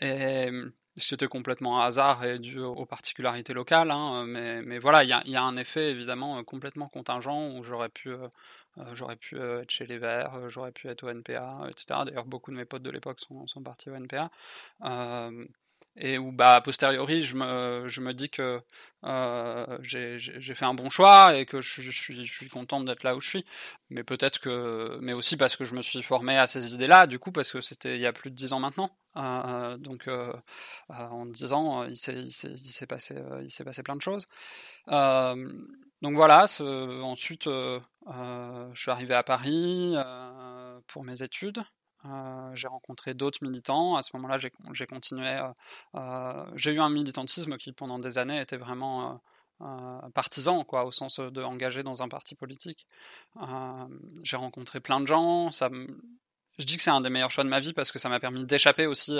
[0.01, 0.51] et
[0.97, 5.10] ce qui était complètement hasard et dû aux particularités locales, hein, mais, mais voilà, il
[5.10, 8.10] y a, un effet évidemment complètement contingent où j'aurais pu
[8.79, 12.01] euh, pu euh, être chez les Verts, euh, j'aurais pu être au NPA, etc.
[12.05, 14.29] D'ailleurs, beaucoup de mes potes de l'époque sont, sont, partis au NPA
[15.97, 18.62] et où bah a posteriori je me, dis que
[19.03, 23.15] euh, j'ai fait un bon choix et que je, suis je suis content d'être là
[23.15, 23.45] où je suis.
[23.89, 27.07] Mais peut-être que mais aussi parce que je me suis formé à ces idées là
[27.07, 28.91] du coup parce que c'était il y a plus de dix ans maintenant.
[29.17, 30.33] Euh, donc euh,
[30.89, 34.25] en dix ans il s'est il s'est passé il s'est passé plein de choses.
[34.88, 36.45] Donc voilà,
[37.03, 37.81] ensuite je
[38.75, 39.95] suis arrivé à Paris
[40.88, 41.63] pour mes études.
[42.53, 43.95] J'ai rencontré d'autres militants.
[43.95, 45.39] À ce moment-là, j'ai continué.
[46.55, 49.21] j'ai eu un militantisme qui, pendant des années, était vraiment
[50.13, 52.88] partisan, quoi, au sens de engagé dans un parti politique.
[54.23, 55.49] j'ai rencontré plein de gens.
[55.51, 58.19] Je dis que c'est un des meilleurs choix de ma vie parce que ça m'a
[58.19, 59.19] permis d'échapper aussi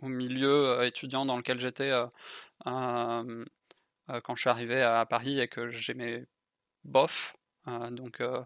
[0.00, 1.92] au milieu étudiant dans lequel j'étais
[2.66, 3.44] euh,
[4.22, 6.26] quand je suis arrivé à Paris et que j'aimais
[6.84, 7.36] bof.
[7.68, 8.44] Euh, donc euh,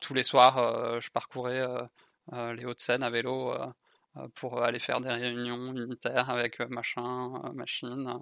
[0.00, 1.66] tous les soirs, je parcourais
[2.32, 3.54] les Hauts-de-Seine à vélo
[4.34, 8.18] pour aller faire des réunions unitaires avec machin, machine.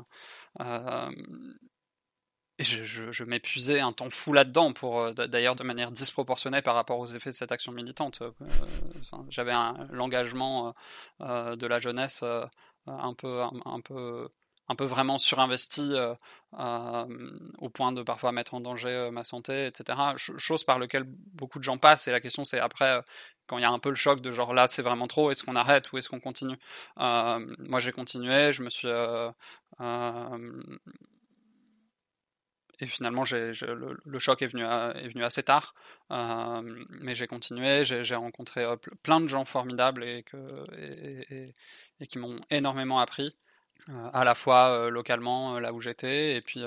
[2.58, 6.98] et je, je, m'épuisais un temps fou là-dedans, pour d'ailleurs de manière disproportionnée par rapport
[6.98, 8.22] aux effets de cette action militante.
[9.28, 9.54] J'avais
[9.90, 10.74] l'engagement
[11.20, 12.24] de la jeunesse
[12.86, 14.28] un peu, un peu
[14.68, 16.14] un peu vraiment surinvesti euh,
[16.58, 19.98] euh, au point de parfois mettre en danger euh, ma santé, etc.
[20.16, 22.06] chose par lequel beaucoup de gens passent.
[22.08, 23.02] Et la question, c'est après,
[23.46, 25.42] quand il y a un peu le choc de genre là, c'est vraiment trop, est-ce
[25.42, 26.56] qu'on arrête ou est-ce qu'on continue?
[26.98, 28.88] Moi, j'ai continué, je me suis.
[32.80, 35.74] et finalement, le, choc est venu, est venu assez tard,
[36.10, 38.66] mais j'ai continué, j'ai, rencontré
[39.02, 40.24] plein de gens formidables et
[42.08, 43.34] qui m'ont énormément appris.
[44.12, 46.60] À la fois localement là où j'étais et puis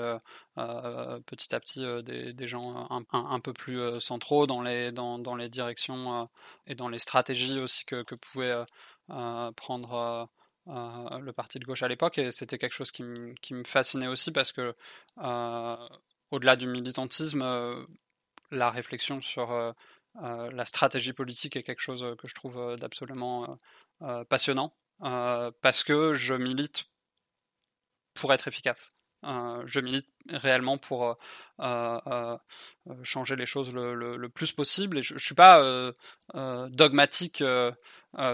[0.56, 6.28] petit à petit des, gens un, peu plus centraux dans les, dans, dans les directions
[6.66, 8.64] et dans les stratégies aussi que, que pouvait
[9.06, 10.28] prendre
[10.66, 13.04] le parti de gauche à l'époque et c'était quelque chose qui,
[13.40, 14.74] qui, me fascinait aussi parce que
[16.30, 17.86] au-delà du militantisme
[18.50, 19.74] la réflexion sur
[20.20, 23.58] la stratégie politique est quelque chose que je trouve d'absolument
[24.28, 26.91] passionnant parce que je milite
[28.14, 28.92] pour être efficace.
[29.24, 31.14] Euh, je milite réellement pour euh,
[31.60, 32.36] euh,
[33.04, 35.62] changer les choses le, plus possible et je, ne suis pas
[36.70, 37.42] dogmatique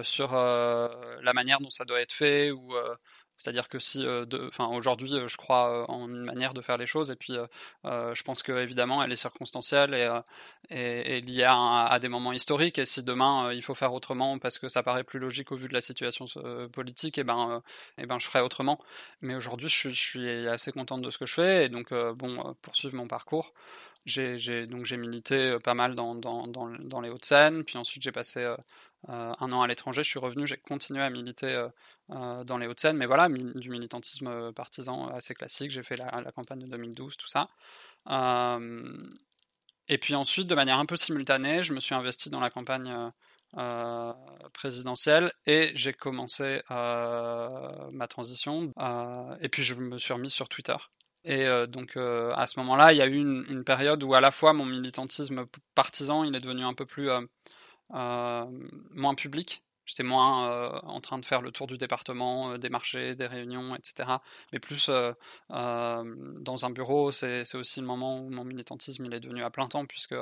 [0.02, 2.74] sur la manière dont ça doit être fait ou
[3.38, 6.76] c'est-à-dire que si, euh, enfin aujourd'hui, euh, je crois euh, en une manière de faire
[6.76, 7.34] les choses, et puis
[7.84, 9.94] je pense que évidemment, elle est circonstancielle
[10.70, 12.78] et, liée à, des moments historiques.
[12.78, 15.68] Et si demain il faut faire autrement parce que ça paraît plus logique au vu
[15.68, 16.26] de la situation
[16.72, 17.62] politique, et ben,
[17.96, 18.80] et ben, je ferai autrement.
[19.22, 22.96] Mais aujourd'hui, je, suis assez contente de ce que je fais, et donc bon, poursuivre
[22.96, 23.52] mon parcours.
[24.06, 28.46] J'ai donc j'ai milité pas mal dans, dans, les Hauts-de-Seine, puis ensuite j'ai passé
[29.06, 31.68] un an à l'étranger, je suis revenu, j'ai continué à militer euh,
[32.10, 35.70] euh, dans les Hauts-de-Seine, mais voilà, du militantisme partisan assez classique.
[35.70, 37.48] J'ai fait la, campagne de 2012, tout ça.
[39.88, 42.94] et puis ensuite, de manière un peu simultanée, je me suis investi dans la campagne
[44.52, 48.72] présidentielle et j'ai commencé ma transition.
[49.40, 50.76] et puis je me suis remis sur Twitter.
[51.24, 54.32] Et donc à ce moment-là, il y a eu une, une, période où à la
[54.32, 57.20] fois mon militantisme partisan, il est devenu un peu plus euh,
[57.90, 59.62] moins public.
[59.88, 63.26] J'étais moins euh, en train de faire le tour du département, euh, des marchés, des
[63.26, 64.18] réunions, etc.
[64.52, 64.90] Mais plus
[65.48, 69.66] dans un bureau, c'est aussi le moment où mon militantisme il est devenu à plein
[69.66, 70.14] temps, puisque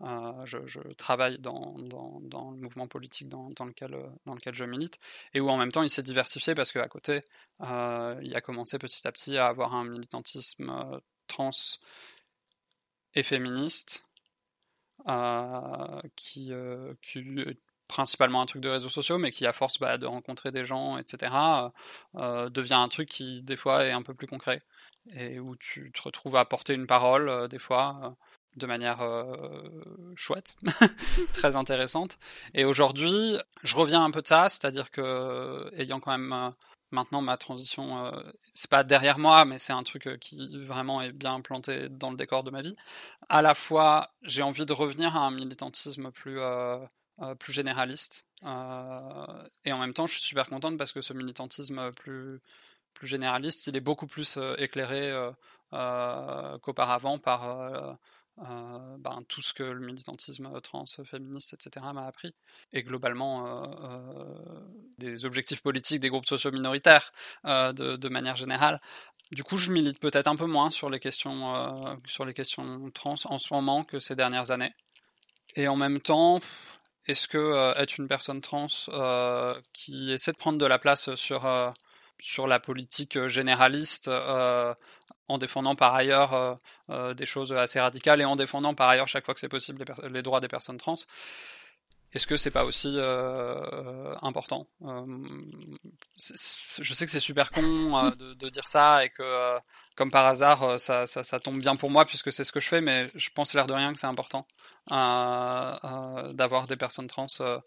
[0.00, 3.96] je, travaille dans, le mouvement politique dans, dans, lequel,
[4.26, 4.98] dans lequel je milite,
[5.32, 7.22] et où en même temps il s'est diversifié, parce qu'à côté,
[7.60, 11.50] il a commencé petit à petit à avoir un militantisme trans
[13.14, 14.04] et féministe,
[16.16, 16.52] qui,
[17.02, 17.42] qui
[17.88, 20.98] principalement un truc de réseaux sociaux, mais qui, à force bah, de rencontrer des gens,
[20.98, 21.34] etc.,
[22.14, 24.62] devient un truc qui, des fois, est un peu plus concret,
[25.14, 28.16] et où tu te retrouves à porter une parole, des fois,
[28.56, 29.04] de manière
[30.16, 30.56] chouette,
[31.34, 32.16] très intéressante.
[32.54, 36.54] Et aujourd'hui, je reviens un peu de ça, c'est-à-dire que, ayant quand même
[36.94, 38.12] maintenant ma transition,
[38.54, 42.16] c'est pas derrière moi, mais c'est un truc qui vraiment est bien implanté dans le
[42.16, 42.76] décor de ma vie.
[43.28, 46.40] À la fois, j'ai envie de revenir à un militantisme plus
[47.38, 48.26] plus généraliste.
[48.42, 52.40] et en même temps, je suis super contente parce que ce militantisme plus,
[52.94, 55.12] plus généraliste, il est beaucoup plus éclairé
[56.62, 57.98] qu'auparavant par
[58.36, 61.86] ben, tout ce que le militantisme trans, féministe, etc.
[61.94, 62.34] m'a appris.
[62.72, 63.66] Et globalement,
[64.98, 67.12] des objectifs politiques des groupes sociaux minoritaires
[67.44, 68.78] de, manière générale.
[69.32, 73.16] Du coup, je milite peut-être un peu moins sur les questions, sur les questions trans
[73.24, 74.74] en ce moment que ces dernières années.
[75.56, 76.40] Et en même temps,
[77.06, 81.14] est-ce que euh, être une personne trans euh, qui essaie de prendre de la place
[81.16, 81.70] sur, euh,
[82.18, 84.10] sur la politique généraliste
[85.28, 86.58] en défendant par ailleurs
[86.88, 90.22] des choses assez radicales et en défendant par ailleurs chaque fois que c'est possible les,
[90.22, 90.98] droits des personnes trans,
[92.12, 92.98] est-ce que c'est pas aussi
[94.22, 94.66] important
[96.18, 99.56] Je sais que c'est super con de, de, dire ça et que,
[99.96, 102.68] comme par hasard, ça, ça, ça, tombe bien pour moi puisque c'est ce que je
[102.68, 104.46] fais, mais je pense l'air de rien que c'est important
[104.90, 107.58] d'avoir des personnes trans euh,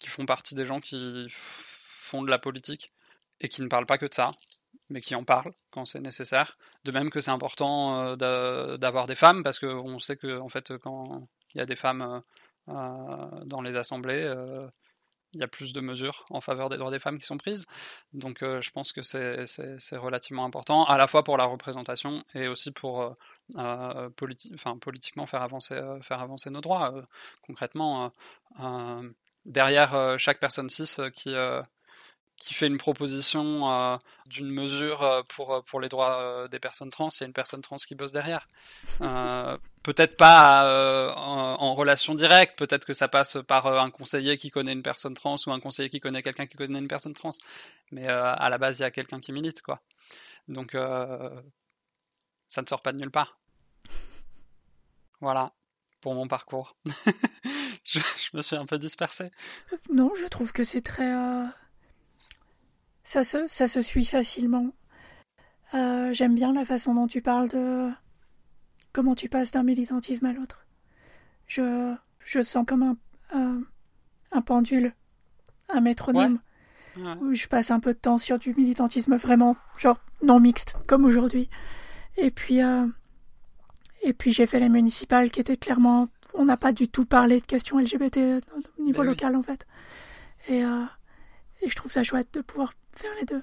[0.00, 2.92] qui font partie des gens qui font de la politique
[3.40, 4.30] et qui ne parlent pas que de ça,
[4.88, 6.52] mais qui en parlent quand c'est nécessaire.
[6.84, 10.76] De même que c'est important euh, d'avoir des femmes, parce qu'on sait que en fait,
[10.78, 12.22] quand il y a des femmes
[12.68, 14.32] euh, dans les assemblées,
[15.32, 17.66] il y a plus de mesures en faveur des droits des femmes qui sont prises.
[18.12, 22.70] Donc je pense que c'est relativement important, à la fois pour la représentation et aussi
[22.70, 23.16] pour
[23.58, 24.08] euh,
[24.54, 26.94] enfin, politiquement faire avancer, euh, faire avancer nos droits.
[26.94, 27.02] Euh,
[27.42, 28.10] concrètement,
[29.44, 31.34] derrière chaque personne cis qui
[32.36, 37.24] qui fait une proposition d'une mesure pour, pour les droits des personnes trans, il y
[37.24, 38.48] a une personne trans qui bosse derrière.
[39.82, 44.72] peut-être pas en, en, relation directe, peut-être que ça passe par un conseiller qui connaît
[44.72, 47.30] une personne trans ou un conseiller qui connaît quelqu'un qui connaît une personne trans.
[47.92, 49.80] Mais à la base, il y a quelqu'un qui milite, quoi.
[50.48, 50.76] Donc,
[52.48, 53.38] ça ne sort pas de nulle part.
[55.20, 55.52] Voilà,
[56.00, 56.76] pour mon parcours.
[57.84, 57.98] je,
[58.34, 59.30] me suis un peu dispersé.
[59.90, 61.12] Non, je trouve que c'est très...
[61.12, 61.46] Euh,
[63.04, 64.70] ça, se, ça se suit facilement.
[65.74, 67.90] Euh, j'aime bien la façon dont tu parles de
[68.92, 70.66] comment tu passes d'un militantisme à l'autre.
[71.46, 73.60] Je, je sens comme un,
[74.32, 74.92] un pendule,
[75.68, 76.40] un métronome.
[77.20, 81.04] Où je passe un peu de temps sur du militantisme vraiment, genre non mixte, comme
[81.04, 81.48] aujourd'hui.
[82.16, 82.86] Et puis, euh,
[84.02, 87.40] et puis j'ai fait les municipales qui étaient clairement, on n'a pas du tout parlé
[87.40, 88.18] de questions LGBT
[88.78, 89.66] au niveau ben local en fait.
[90.46, 90.84] Et, euh,
[91.60, 93.42] et je trouve ça chouette de pouvoir faire les deux.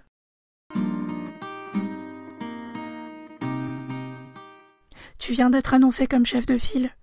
[5.17, 6.95] Tu viens d'être annoncé comme chef de file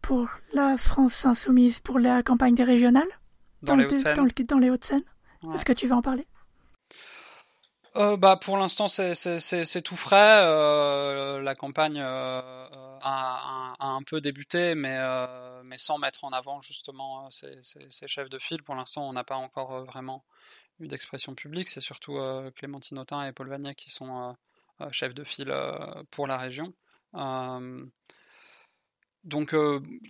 [0.00, 3.08] pour la France insoumise pour la campagne des régionales
[3.62, 4.14] dans, les Hauts-de-Seine.
[4.14, 5.02] Dans, les Hauts-de-Seine.
[5.54, 6.26] Est-ce que tu veux en parler?
[7.96, 10.40] Euh, bah pour l'instant c'est tout frais.
[10.42, 12.40] Euh, la campagne euh,
[13.00, 14.98] a, a, un peu débuté, mais
[15.64, 18.62] mais sans mettre en avant justement ces, ces, chefs de file.
[18.62, 20.24] Pour l'instant, on n'a pas encore vraiment
[20.80, 21.68] d'expression publique.
[21.68, 22.18] C'est surtout
[22.56, 24.36] Clémentine Autain et Paul Vanier qui sont
[24.90, 25.54] chefs de file
[26.10, 26.74] pour la région.
[29.24, 29.54] donc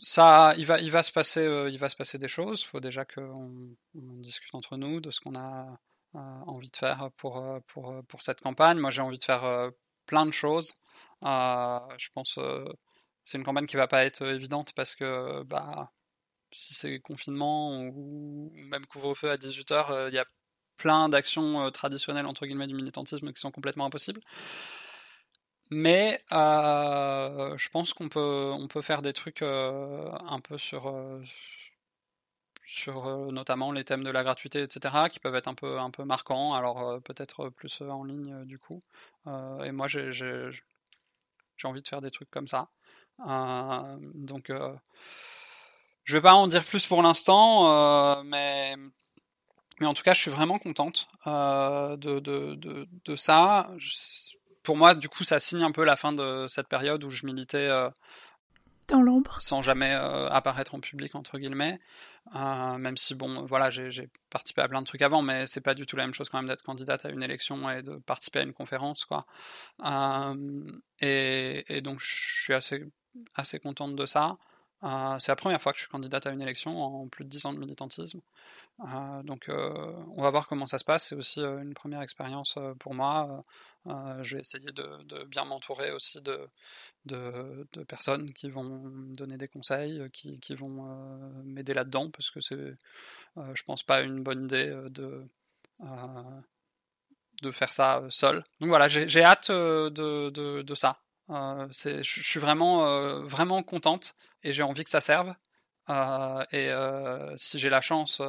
[0.00, 2.62] ça, il va, il va se passer, il va se passer des choses.
[2.62, 5.78] Il faut déjà qu'on on discute entre nous de ce qu'on a
[6.16, 8.78] euh, envie de faire pour, euh, pour, euh, pour cette campagne.
[8.78, 9.70] Moi, j'ai envie de faire
[10.06, 10.74] plein de choses.
[11.22, 12.38] je pense
[13.24, 15.92] c'est une campagne qui va pas être évidente parce que bah,
[16.52, 20.26] si c'est confinement ou même couvre-feu à 18h, il y a
[20.76, 24.20] plein d'actions traditionnelles entre guillemets du militantisme qui sont complètement impossibles.
[25.70, 30.94] Mais je pense qu'on peut, on peut faire des trucs un peu sur,
[32.88, 36.04] euh, notamment les thèmes de la gratuité, etc., qui peuvent être un peu, un peu
[36.04, 38.82] marquants, alors euh, peut-être plus euh, en ligne du coup.
[39.26, 40.50] et moi, j'ai, j'ai,
[41.64, 42.68] envie de faire des trucs comme ça.
[43.18, 44.52] donc,
[46.04, 48.76] je vais pas en dire plus pour l'instant, mais,
[49.80, 53.68] mais en tout cas, je suis vraiment contente de, de, de, de, ça.
[54.62, 57.26] pour moi, du coup, ça signe un peu la fin de cette période où je
[57.26, 57.70] militais
[58.88, 61.80] dans l'ombre, sans jamais apparaître en public entre guillemets.
[62.34, 65.74] Euh, même si bon, voilà, j'ai participé à plein de trucs avant, mais c'est pas
[65.74, 68.40] du tout la même chose quand même d'être candidate à une élection et de participer
[68.40, 69.26] à une conférence, quoi.
[69.84, 70.64] Euh,
[71.00, 72.84] et, et, donc je suis assez
[73.34, 74.38] assez contente de ça.
[74.82, 77.46] c'est la première fois que je suis candidate à une élection en plus de 10
[77.46, 78.20] ans de militantisme.
[79.24, 81.08] Donc on va voir comment ça se passe.
[81.08, 83.44] C'est aussi une première expérience pour moi.
[83.86, 86.48] je vais essayer de, bien m'entourer aussi de,
[87.88, 90.68] personnes qui vont me donner des conseils, qui, vont
[91.44, 92.76] m'aider là-dedans, parce que c'est,
[93.36, 94.74] je pense pas une bonne idée
[97.42, 98.42] de faire ça seul.
[98.60, 101.00] Donc voilà, j'ai hâte de, ça.
[101.28, 105.34] je suis vraiment, vraiment contente et j'ai envie que ça serve.
[105.88, 106.72] Et
[107.36, 108.22] si j'ai la chance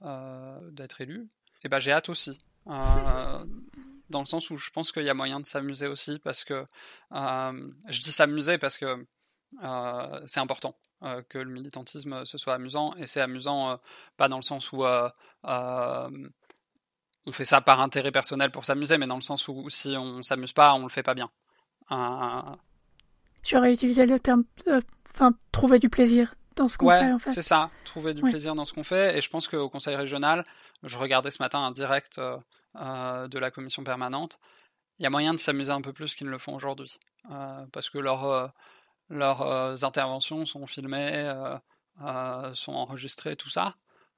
[0.00, 2.40] d'être élu, et eh ben j'ai hâte aussi.
[4.10, 6.66] dans le sens où je pense qu'il y a moyen de s'amuser aussi parce que
[7.12, 9.06] je dis s'amuser parce que
[10.26, 10.76] c'est important
[11.28, 13.80] que le militantisme ce soit amusant et c'est amusant
[14.16, 14.84] pas dans le sens où
[17.26, 20.22] on fait ça par intérêt personnel pour s'amuser, mais dans le sens où si on
[20.22, 21.30] s'amuse pas, on le fait pas bien.
[21.90, 22.56] Euh...
[23.44, 24.80] J'aurais utilisé le terme, euh,
[25.12, 27.30] enfin, trouver du plaisir dans ce qu'on fait, en fait.
[27.30, 29.16] C'est ça, trouver du plaisir dans ce qu'on fait.
[29.16, 30.44] Et je pense qu'au Conseil régional,
[30.82, 32.36] je regardais ce matin un direct euh,
[32.76, 34.38] euh, de la commission permanente.
[34.98, 36.98] Il y a moyen de s'amuser un peu plus qu'ils ne le font aujourd'hui,
[37.72, 38.52] parce que leurs
[39.08, 41.32] leurs interventions sont filmées,
[42.54, 43.74] sont enregistrées, tout ça.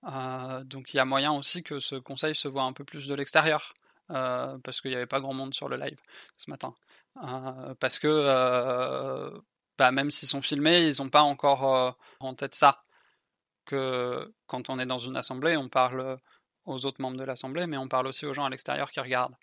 [0.07, 3.07] Euh, donc il y a moyen aussi que ce conseil se voit un peu plus
[3.07, 3.75] de l'extérieur,
[4.11, 5.99] euh, parce qu'il n'y avait pas grand monde sur le live
[6.37, 6.75] ce matin.
[7.25, 9.33] Euh, parce que
[9.79, 12.85] bah, même s'ils sont filmés, ils n'ont pas encore en tête ça.
[13.67, 16.19] Que quand on est dans une assemblée, on parle
[16.67, 19.37] aux autres membres de l'assemblée, mais on parle aussi aux gens à l'extérieur qui regardent.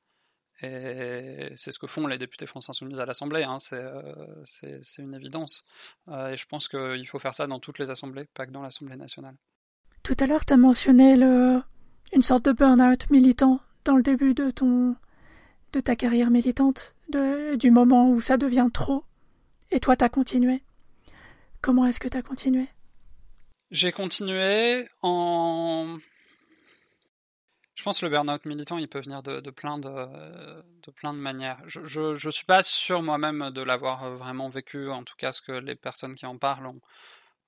[0.63, 5.65] Et c'est ce que font les députés France Insoumise à l'Assemblée, hein, c'est une évidence.
[6.07, 8.95] et je pense qu'il faut faire ça dans toutes les assemblées, pas que dans l'Assemblée
[8.95, 9.35] nationale.
[10.03, 11.13] Tout à l'heure, tu as mentionné
[12.13, 14.95] une sorte de burn-out militant dans le début de ton
[15.73, 19.05] de ta carrière militante, de, du moment où ça devient trop,
[19.71, 20.61] et toi tu as continué?
[21.61, 22.67] Comment est-ce que tu as continué?
[23.71, 25.97] J'ai continué en...
[27.75, 29.89] Je pense que le burn-out militant, il peut venir de, plein, de,
[30.83, 31.57] de plein de manières.
[31.65, 35.53] Je ne suis pas sûr moi-même de l'avoir vraiment vécu, en tout cas ce que
[35.53, 36.67] les personnes qui en parlent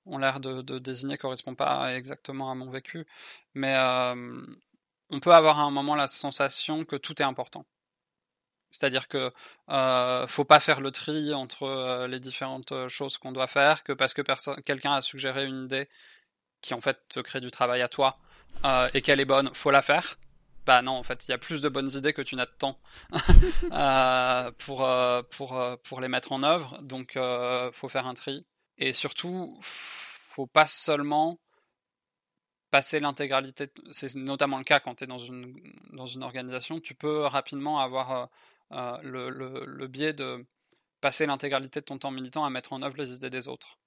[0.06, 3.06] ont, l'air de, de, désigner correspond pas exactement à mon vécu,
[3.54, 3.76] mais
[5.10, 7.66] on peut avoir à un moment la sensation que tout est important.
[8.74, 9.32] C'est-à-dire que
[9.70, 14.14] euh, faut pas faire le tri entre les différentes choses qu'on doit faire, que parce
[14.14, 14.22] que
[14.62, 15.88] quelqu'un a suggéré une idée
[16.62, 18.18] qui en fait te crée du travail à toi
[18.94, 20.18] et qu'elle est bonne, faut la faire.
[20.66, 22.52] Bah non, en fait, il y a plus de bonnes idées que tu n'as de
[22.52, 22.80] temps
[24.60, 24.88] pour,
[25.30, 27.18] pour, pour les mettre en œuvre, donc
[27.74, 28.46] faut faire un tri.
[28.78, 31.40] Et surtout, faut pas seulement
[32.74, 35.56] passer l'intégralité, c'est notamment le cas quand tu es dans une,
[35.92, 38.30] dans une organisation, tu peux rapidement avoir
[38.74, 40.46] euh, euh, le, le, le, biais de
[41.02, 43.78] passer l'intégralité de ton temps militant à mettre en œuvre les idées des autres.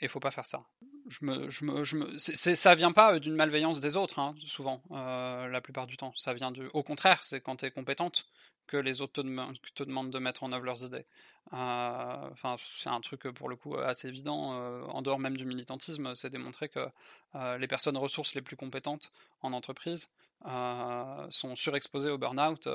[0.00, 0.64] Et il faut pas faire ça.
[1.08, 4.34] Je me, je me, je me, ça vient pas euh, d'une malveillance des autres, hein,
[4.46, 6.12] souvent, la plupart du temps.
[6.16, 8.26] Ça vient du, au contraire, c'est quand tu es compétente
[8.68, 11.06] que les autres te, demandent de mettre en œuvre leurs idées.
[11.54, 14.52] Euh, c'est un truc pour le coup assez évident.
[14.52, 16.86] Euh, en dehors même du militantisme, c'est démontré que
[17.34, 20.10] euh, les personnes ressources les plus compétentes en entreprise
[20.44, 22.68] sont surexposées au burn-out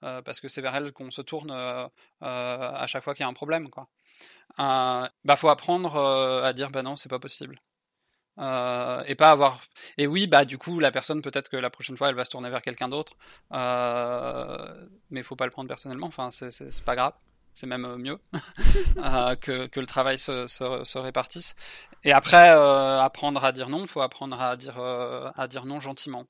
[0.00, 1.50] parce que c'est vers elles qu'on se tourne
[2.20, 3.68] à chaque fois qu'il y a un problème.
[3.70, 3.88] Quoi.
[4.58, 5.96] bah, faut apprendre
[6.44, 7.60] à dire bah non, c'est pas possible.
[8.38, 9.60] Euh, et pas avoir
[9.98, 12.30] et oui bah du coup la personne peut-être que la prochaine fois elle va se
[12.30, 13.12] tourner vers quelqu'un d'autre
[13.52, 17.12] euh, mais faut pas le prendre personnellement enfin c'est pas grave
[17.52, 18.18] c'est même euh, mieux
[18.96, 21.54] euh, que, que, le travail se, se, se répartisse
[22.02, 26.24] et après euh, apprendre à dire non faut apprendre à dire à dire non gentiment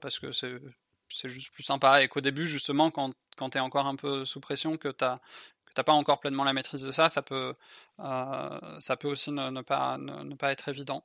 [0.00, 3.96] parce que c'est juste plus sympa et qu'au début justement quand quand t'es encore un
[3.96, 7.54] peu sous pression que que t'as pas encore pleinement la maîtrise de ça ça peut
[7.98, 11.04] ça peut aussi ne, pas ne, pas être évident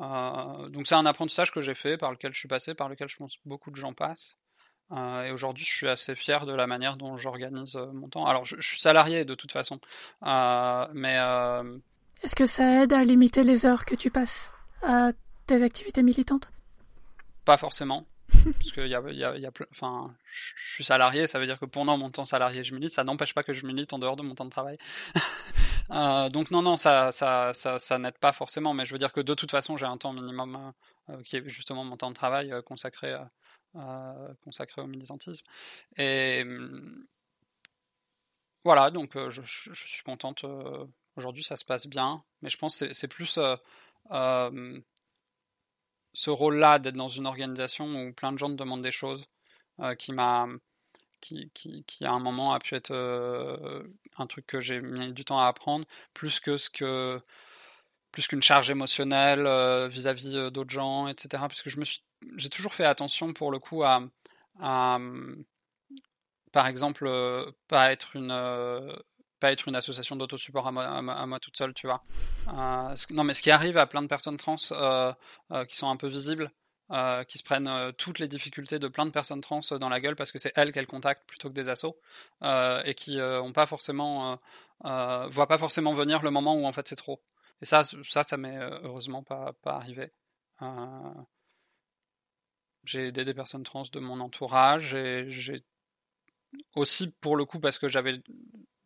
[0.00, 3.08] euh, donc c'est un apprentissage que j'ai fait, par lequel je suis passé, par lequel
[3.08, 4.38] je pense beaucoup de gens passent.
[4.92, 8.26] Euh, et aujourd'hui, je suis assez fier de la manière dont j'organise euh, mon temps.
[8.26, 9.80] Alors, je, suis salarié de toute façon,
[10.22, 11.16] mais
[12.22, 14.52] est-ce que ça aide à limiter les heures que tu passes
[14.82, 15.10] à
[15.46, 16.50] tes activités militantes?
[17.44, 18.06] Pas forcément.
[18.28, 22.10] parce que y y a, enfin, je suis salarié, ça veut dire que pendant mon
[22.10, 22.92] temps salarié, je milite.
[22.92, 24.78] Ça n'empêche pas que je milite en dehors de mon temps de travail.
[25.90, 27.10] Euh, donc non, non, ça,
[27.98, 30.72] n'aide pas forcément, mais je veux dire que de toute façon, j'ai un temps minimum
[31.10, 33.14] euh, qui est justement mon temps de travail euh, consacré,
[34.42, 35.44] consacré au militantisme.
[35.98, 37.04] Et hum,
[38.64, 40.46] voilà, donc je, je, suis contente.
[41.16, 43.38] Aujourd'hui, ça se passe bien, mais je pense que c'est plus
[46.14, 49.24] ce rôle-là d'être dans une organisation où plein de gens demandent des choses
[49.98, 50.46] qui m'a
[51.20, 52.94] qui, qui, à un moment a pu être
[54.18, 57.20] un truc que j'ai mis du temps à apprendre, plus que ce que
[58.12, 61.28] plus qu'une charge émotionnelle vis-à-vis d'autres gens, etc.
[61.48, 62.02] Parce que je me suis,
[62.36, 64.02] j'ai toujours fait attention pour le coup à,
[64.60, 64.98] à
[66.54, 67.10] par exemple,
[67.68, 68.30] pas être une
[69.52, 72.02] être une association d'autosupport à à, moi, toute seule, tu vois.
[73.10, 76.50] non, mais ce qui arrive à plein de personnes trans qui sont un peu visibles,
[76.90, 79.88] euh, qui se prennent euh, toutes les difficultés de plein de personnes trans euh, dans
[79.88, 81.98] la gueule parce que c'est elles qu'elles contactent plutôt que des assos
[82.42, 84.38] et qui ont pas forcément
[84.82, 87.22] voient pas forcément venir le moment où en fait c'est trop.
[87.62, 90.12] Et ça, ça, ça m'est heureusement pas arrivé.
[92.84, 95.64] j'ai aidé des personnes trans de mon entourage et j'ai
[96.76, 98.20] aussi pour le coup parce que j'avais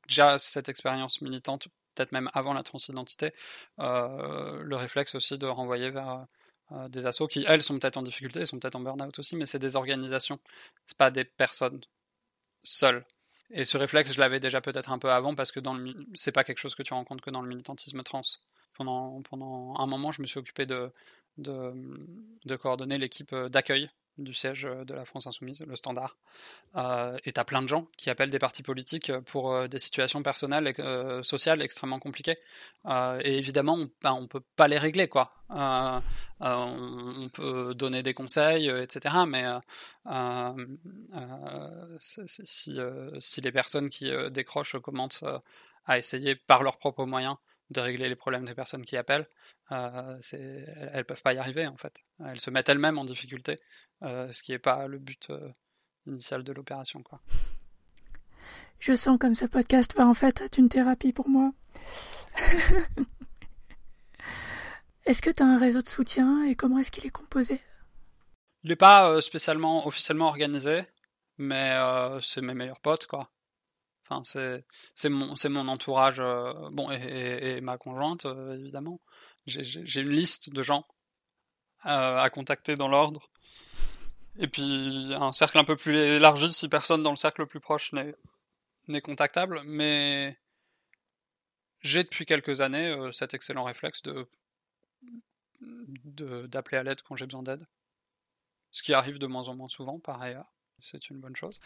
[0.08, 3.32] déjà cette expérience militante peut-être même avant la transidentité,
[3.78, 6.26] le réflexe aussi de renvoyer vers
[6.72, 9.46] euh, des assos qui, elles, sont peut-être en difficulté, sont peut-être en burn-out aussi, mais
[9.46, 10.38] c'est des organisations,
[10.86, 11.80] c'est pas des personnes
[12.62, 13.06] seules.
[13.50, 16.32] Et ce réflexe, je l'avais déjà peut-être un peu avant parce que dans le, c'est
[16.32, 18.22] pas quelque chose que tu rencontres que dans le militantisme trans.
[18.74, 20.92] Pendant, pendant un moment, je me suis occupé de,
[21.38, 21.72] de,
[22.44, 23.88] de coordonner l'équipe d'accueil
[24.18, 26.16] du siège euh, de la France Insoumise, le standard.
[26.76, 29.78] Euh, et tu as plein de gens qui appellent des partis politiques pour euh, des
[29.78, 32.38] situations personnelles et sociales extrêmement compliquées.
[32.86, 35.32] et évidemment, on, ben, on peut pas les régler, quoi.
[35.50, 39.16] on peut donner des conseils, etc.
[39.26, 39.44] Mais
[42.00, 42.20] si,
[43.20, 45.24] si, les personnes qui décrochent commencent
[45.86, 47.36] à essayer par leurs propres moyens
[47.70, 49.26] de régler les problèmes des personnes qui appellent,
[49.70, 52.02] euh, elles, ne peuvent pas y arriver en fait.
[52.24, 53.60] Elles se mettent elles-mêmes en difficulté,
[54.02, 55.52] euh, ce qui n'est pas le but euh,
[56.06, 57.02] initial de l'opération.
[57.02, 57.20] quoi.
[58.78, 61.52] Je sens comme ce podcast va en fait être une thérapie pour moi.
[65.04, 67.60] est-ce que tu as un réseau de soutien et comment est-ce qu'il est composé?
[68.64, 70.84] Il n'est pas spécialement officiellement organisé,
[71.36, 71.76] mais
[72.22, 73.30] c'est mes meilleurs potes quoi.
[74.10, 74.22] Enfin,
[74.94, 76.18] c'est mon, mon entourage,
[76.72, 79.00] bon, et, ma conjointe, évidemment
[79.48, 80.86] j'ai une liste de gens
[81.80, 83.30] à, contacter dans l'ordre.
[84.38, 87.60] Et puis un cercle un peu plus élargi si personne dans le cercle le plus
[87.60, 89.60] proche n'est contactable.
[89.64, 90.38] Mais
[91.82, 94.28] j'ai depuis quelques années euh, cet excellent réflexe de
[95.60, 97.66] d'appeler à l'aide quand j'ai besoin d'aide.
[98.70, 100.52] Ce qui arrive de moins en moins souvent par ailleurs.
[100.78, 101.60] C'est une bonne chose.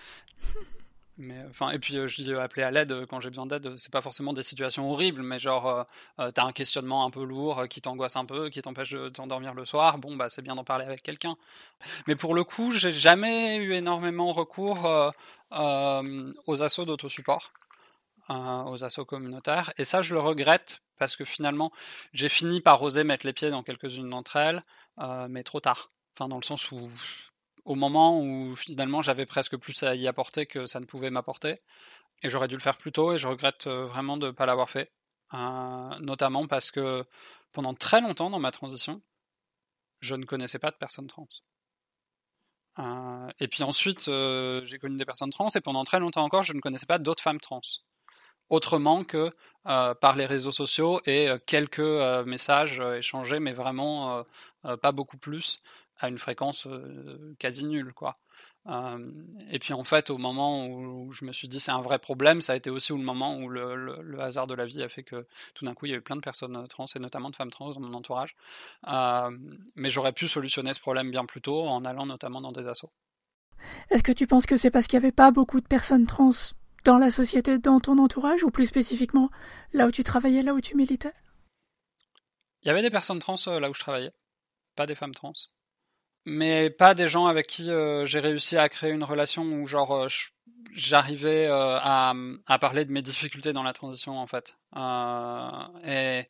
[1.19, 4.43] Et puis je dis appeler à l'aide quand j'ai besoin d'aide, c'est pas forcément des
[4.43, 5.87] situations horribles, mais genre
[6.17, 9.67] t'as un questionnement un peu lourd qui t'angoisse un peu, qui t'empêche de t'endormir le
[9.67, 9.99] soir.
[9.99, 11.37] Bon bah c'est bien d'en parler avec quelqu'un.
[12.07, 15.13] Mais pour le coup, j'ai jamais eu énormément recours
[15.51, 17.53] aux assauts d'autosupport,
[18.31, 21.73] aux assauts communautaires, et ça je le regrette parce que finalement
[22.15, 24.63] j'ai fini par oser mettre les pieds dans quelques-unes d'entre elles,
[25.29, 25.91] mais trop tard.
[26.17, 26.91] Enfin dans le sens où
[27.65, 31.59] au moment où finalement j'avais presque plus à y apporter que ça ne pouvait m'apporter.
[32.23, 34.47] Et j'aurais dû le faire plus tôt et je regrette euh, vraiment de ne pas
[34.47, 34.93] l'avoir fait.
[35.35, 37.05] Euh, notamment parce que
[37.53, 39.03] pendant très longtemps dans ma transition,
[40.01, 41.29] je ne connaissais pas de personnes trans.
[42.79, 46.53] Euh, et puis ensuite, j'ai connu des personnes trans et pendant très longtemps encore, je
[46.53, 47.61] ne connaissais pas d'autres femmes trans.
[48.49, 49.31] Autrement que
[49.65, 51.79] par les réseaux sociaux et quelques
[52.27, 54.25] messages échangés, mais vraiment
[54.63, 55.63] pas beaucoup plus
[56.05, 56.69] à une fréquence
[57.39, 58.17] quasi nulle, quoi.
[59.51, 62.41] et puis en fait, au moment où, je me suis dit c'est un vrai problème,
[62.43, 65.27] ça a été aussi le moment où le, hasard de la vie a fait que
[65.55, 67.51] tout d'un coup il y a eu plein de personnes trans et notamment de femmes
[67.51, 68.35] trans dans mon entourage.
[69.77, 72.91] mais j'aurais pu solutionner ce problème bien plus tôt en allant notamment dans des assos.
[73.91, 76.31] Est-ce que tu penses que c'est parce qu'il n'y avait pas beaucoup de personnes trans
[76.85, 79.31] dans la société, dans ton entourage, ou plus spécifiquement
[79.73, 81.13] là où tu travaillais, là où tu militais?
[82.63, 84.13] Il y avait des personnes trans là où je travaillais,
[84.77, 85.35] pas des femmes trans
[86.27, 89.93] mais pas des gens avec qui euh, j'ai réussi à créer une relation où genre
[89.93, 90.09] euh,
[90.73, 92.14] j'arrivais euh, à,
[92.61, 94.57] parler de mes difficultés dans la transition en fait
[95.85, 96.29] et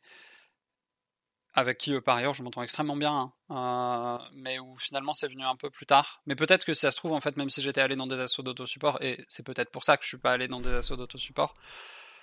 [1.55, 4.19] avec qui par ailleurs je m'entends extrêmement bien hein.
[4.33, 6.97] mais où finalement c'est venu un peu plus tard mais peut-être que si ça se
[6.97, 9.83] trouve en fait même si j'étais allé dans des assauts d'autosupport et c'est peut-être pour
[9.83, 11.53] ça que je suis pas allé dans des assauts d'autosupport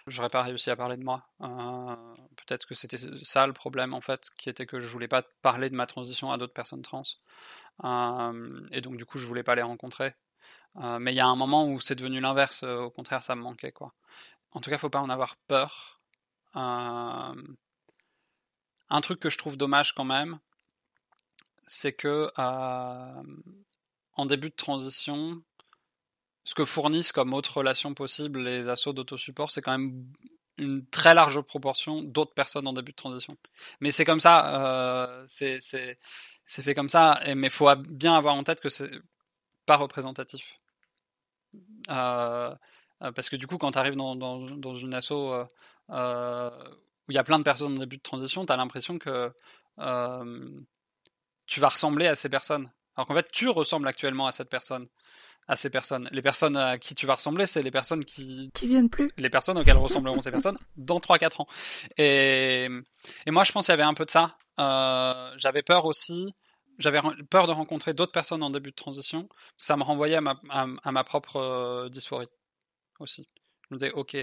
[0.07, 1.27] j'aurais pas réussi à parler de moi.
[1.43, 1.97] Euh,
[2.37, 5.71] peut-être que c'était ça le problème en fait, qui était que je voulais pas parler
[5.71, 7.03] de ma transition à d'autres personnes trans.
[7.85, 10.15] Euh, et donc du coup je voulais pas les rencontrer.
[10.77, 13.43] Euh, mais il y a un moment où c'est devenu l'inverse, au contraire ça me
[13.43, 13.95] manquait quoi.
[14.53, 16.01] En tout cas faut pas en avoir peur.
[16.55, 17.35] un
[19.03, 20.39] truc que je trouve dommage quand même,
[21.67, 25.43] c'est que en début de transition,
[26.45, 30.07] ce que fournissent comme autre relation possible les assauts d'autosupport, c'est quand même
[30.59, 33.37] une très large proportion d'autres personnes en début de transition.
[33.81, 35.99] Mais c'est comme ça, euh, c'est
[36.47, 38.91] fait comme ça, mais il faut bien avoir en tête que c'est
[39.67, 40.61] pas représentatif.
[41.87, 45.45] parce que du coup, quand tu arrives dans, dans, une asso où
[47.09, 49.33] il y a plein de personnes en début de transition, tu as l'impression que
[51.47, 52.71] tu vas ressembler à ces personnes.
[52.97, 54.89] Alors qu'en fait, tu ressembles actuellement à cette personne
[55.51, 56.09] à ces personnes.
[56.13, 58.53] Les personnes à qui tu vas ressembler, c'est les personnes qui...
[58.55, 59.11] Qui viennent plus.
[59.19, 61.49] Les personnes auxquelles ressembleront ces personnes dans 3-4 ans.
[61.99, 62.69] Et,
[63.27, 64.37] et moi, je pense qu'il y avait un peu de ça.
[64.61, 66.33] Euh, j'avais peur aussi,
[66.79, 69.29] j'avais peur de rencontrer d'autres personnes en début de transition.
[69.57, 72.29] Ça me renvoyait à ma, à, ma propre euh, dysphorie
[73.01, 73.29] aussi.
[73.69, 74.15] Je me disais, ok,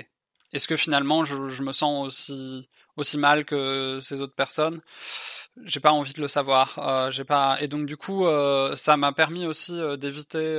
[0.53, 4.81] est-ce que finalement je, je, me sens aussi, aussi mal que ces autres personnes?
[5.63, 6.79] J'ai pas envie de le savoir.
[6.79, 10.55] Euh, j'ai pas et donc du coup, euh, ça m'a permis aussi euh, d'éviter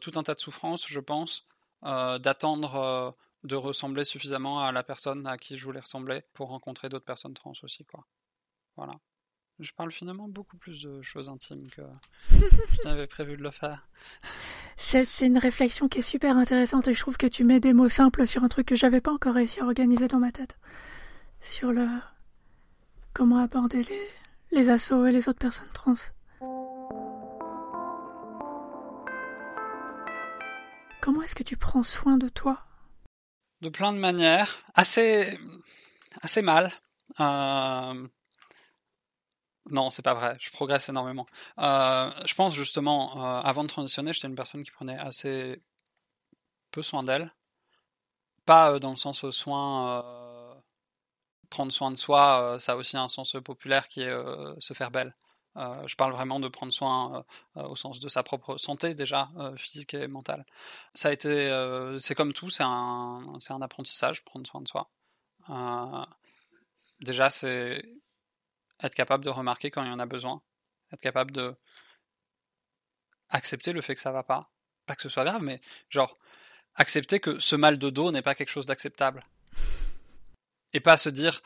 [0.00, 1.46] tout un tas de souffrances, je pense,
[1.82, 7.04] d'attendre de ressembler suffisamment à la personne à qui je voulais ressembler pour rencontrer d'autres
[7.04, 8.06] personnes trans aussi, quoi.
[8.76, 8.94] Voilà.
[9.58, 11.82] Je parle finalement beaucoup plus de choses intimes que
[12.30, 13.88] je n'avais prévu de le faire.
[14.76, 17.88] C'est une réflexion qui est super intéressante et je trouve que tu mets des mots
[17.88, 20.56] simples sur un truc que j'avais pas encore réussi à organiser dans ma tête.
[21.40, 21.88] Sur le
[23.12, 24.08] comment aborder les,
[24.50, 25.94] les assauts et les autres personnes trans.
[31.00, 32.64] Comment est-ce que tu prends soin de toi?
[33.60, 35.38] De plein de manières, assez,
[36.22, 36.72] assez mal.
[37.20, 38.08] Euh...
[39.70, 40.36] Non, c'est pas vrai.
[40.40, 41.26] Je progresse énormément.
[41.58, 45.62] Euh, je pense justement, euh, avant de transitionner, j'étais une personne qui prenait assez
[46.72, 47.30] peu soin d'elle.
[48.44, 50.02] Pas dans le sens soin
[51.52, 54.72] prendre soin de soi, euh, ça a aussi un sens populaire qui est euh, se
[54.72, 55.14] faire belle.
[55.56, 57.26] Euh, je parle vraiment de prendre soin
[57.56, 60.46] au sens de sa propre santé déjà, physique et mentale.
[60.94, 61.30] Ça a été,
[62.00, 64.88] c'est comme tout, c'est un, c'est un apprentissage, prendre soin de soi.
[67.02, 67.84] déjà, c'est
[68.82, 70.40] être capable de remarquer quand il y en a besoin,
[70.90, 71.54] être capable de
[73.28, 74.50] accepter le fait que ça va pas,
[74.86, 76.16] pas que ce soit grave, mais genre
[76.76, 79.26] accepter que ce mal de dos n'est pas quelque chose d'acceptable
[80.72, 81.42] et pas se dire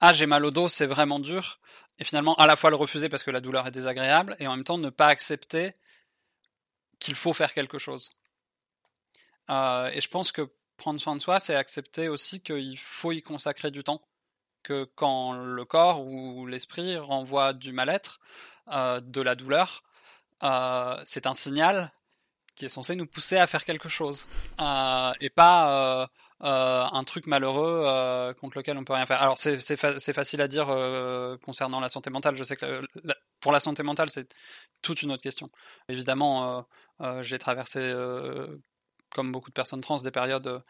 [0.00, 1.60] ah j'ai mal au dos, c'est vraiment dur,
[1.98, 4.56] et finalement à la fois le refuser parce que la douleur est désagréable, et en
[4.56, 5.74] même temps ne pas accepter
[6.98, 8.10] qu'il faut faire quelque chose.
[9.50, 13.22] Euh, et je pense que prendre soin de soi, c'est accepter aussi qu'il faut y
[13.22, 14.02] consacrer du temps,
[14.62, 18.20] que quand le corps ou l'esprit renvoie du mal-être,
[18.68, 19.82] euh, de la douleur,
[20.42, 21.92] euh, c'est un signal
[22.54, 24.26] qui est censé nous pousser à faire quelque chose,
[25.20, 26.10] et pas
[26.44, 29.20] euh, un truc malheureux euh, contre lequel on peut rien faire.
[29.20, 29.76] Alors c'est c'est
[30.12, 32.36] facile à dire euh, concernant la santé mentale.
[32.36, 32.80] Je sais que
[33.40, 34.28] pour la santé mentale c'est
[34.80, 35.48] toute une autre question.
[35.88, 36.66] Évidemment,
[37.22, 37.92] j'ai traversé
[39.14, 40.62] comme beaucoup de personnes trans, des périodes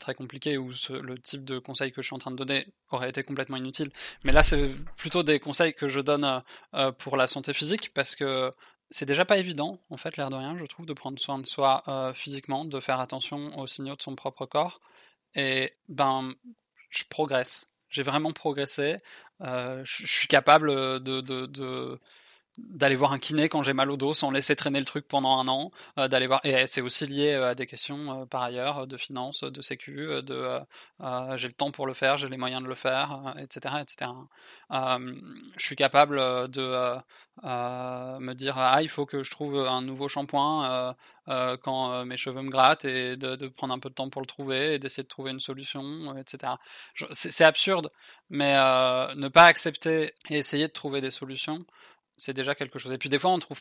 [0.00, 3.10] très compliquées où le type de conseils que je suis en train de donner aurait
[3.10, 3.90] été complètement inutile.
[4.24, 6.42] Mais là, c'est plutôt des conseils que je donne
[6.98, 8.50] pour la santé physique parce que
[8.90, 11.46] c'est déjà pas évident, en fait, l'air de rien, je trouve, de prendre soin de
[11.46, 11.82] soi
[12.14, 14.80] physiquement, de faire attention aux signaux de son propre corps.
[15.34, 16.34] Et ben,
[16.90, 17.70] je progresse.
[17.90, 18.98] J'ai vraiment progressé.
[19.40, 20.70] Euh, je suis capable
[21.02, 22.00] de,
[22.58, 25.38] d'aller voir un kiné quand j'ai mal au dos sans laisser traîner le truc pendant
[25.38, 28.42] un an euh, d'aller voir et c'est aussi lié euh, à des questions euh, par
[28.42, 30.60] ailleurs de finances de sécu de
[31.36, 34.10] j'ai le temps pour le faire j'ai les moyens de le faire etc etc
[34.70, 36.16] je suis capable
[36.50, 36.96] de
[37.42, 40.94] me dire ah il faut que je trouve un nouveau shampoing
[41.26, 44.26] quand mes cheveux me grattent et de, de, prendre un peu de temps pour le
[44.26, 46.54] trouver et d'essayer de trouver une solution etc
[47.12, 47.90] c'est absurde
[48.28, 51.64] mais ne pas accepter et essayer de trouver des solutions
[52.22, 52.92] c'est déjà quelque chose.
[52.92, 53.60] Et puis des fois, on trouve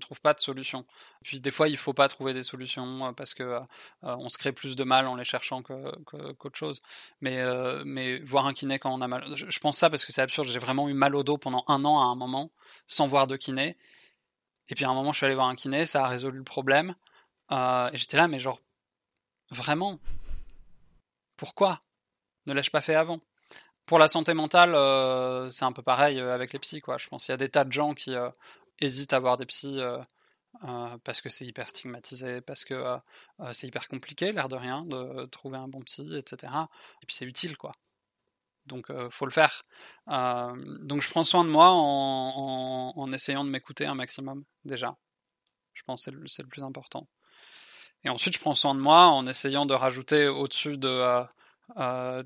[0.00, 0.84] trouve pas de solution.
[1.22, 3.60] Puis des fois, il faut pas trouver des solutions euh, parce que euh,
[4.02, 6.82] euh, on se crée plus de mal en les cherchant qu'autre chose.
[7.20, 7.38] Mais
[7.84, 10.48] mais voir un kiné quand on a mal, je, pense ça parce que c'est absurde.
[10.48, 12.50] J'ai vraiment eu mal au dos pendant un an à un moment
[12.88, 13.76] sans voir de kiné.
[14.70, 16.44] Et puis à un moment, je suis allé voir un kiné, ça a résolu le
[16.44, 16.96] problème.
[17.52, 18.60] et j'étais là, mais genre
[19.50, 20.00] vraiment,
[21.36, 21.80] pourquoi?
[22.46, 23.20] Ne l'ai-je pas fait avant
[23.86, 26.98] pour la santé mentale, euh, c'est un peu pareil euh, avec les psys, quoi.
[26.98, 28.30] Je pense qu'il y a des tas de gens qui euh,
[28.78, 29.80] hésitent à voir des psys
[31.02, 32.98] parce que c'est hyper stigmatisé, parce que
[33.52, 36.52] c'est hyper compliqué, l'air de rien, de trouver un bon psy, etc.
[37.02, 37.72] Et puis c'est utile, quoi.
[38.66, 39.64] Donc faut le faire.
[40.06, 44.96] donc je prends soin de moi en, essayant de m'écouter un maximum déjà.
[45.72, 47.08] Je pense que c'est le, plus important.
[48.04, 51.24] Et ensuite je prends soin de moi en essayant de rajouter au-dessus de euh,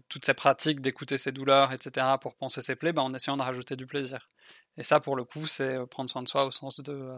[0.08, 3.42] toutes ces pratiques d'écouter ses douleurs, etc., pour penser ses plaies, ben, en essayant de
[3.42, 4.28] rajouter du plaisir.
[4.76, 7.16] Et ça, pour le coup, c'est euh, prendre soin de soi au sens de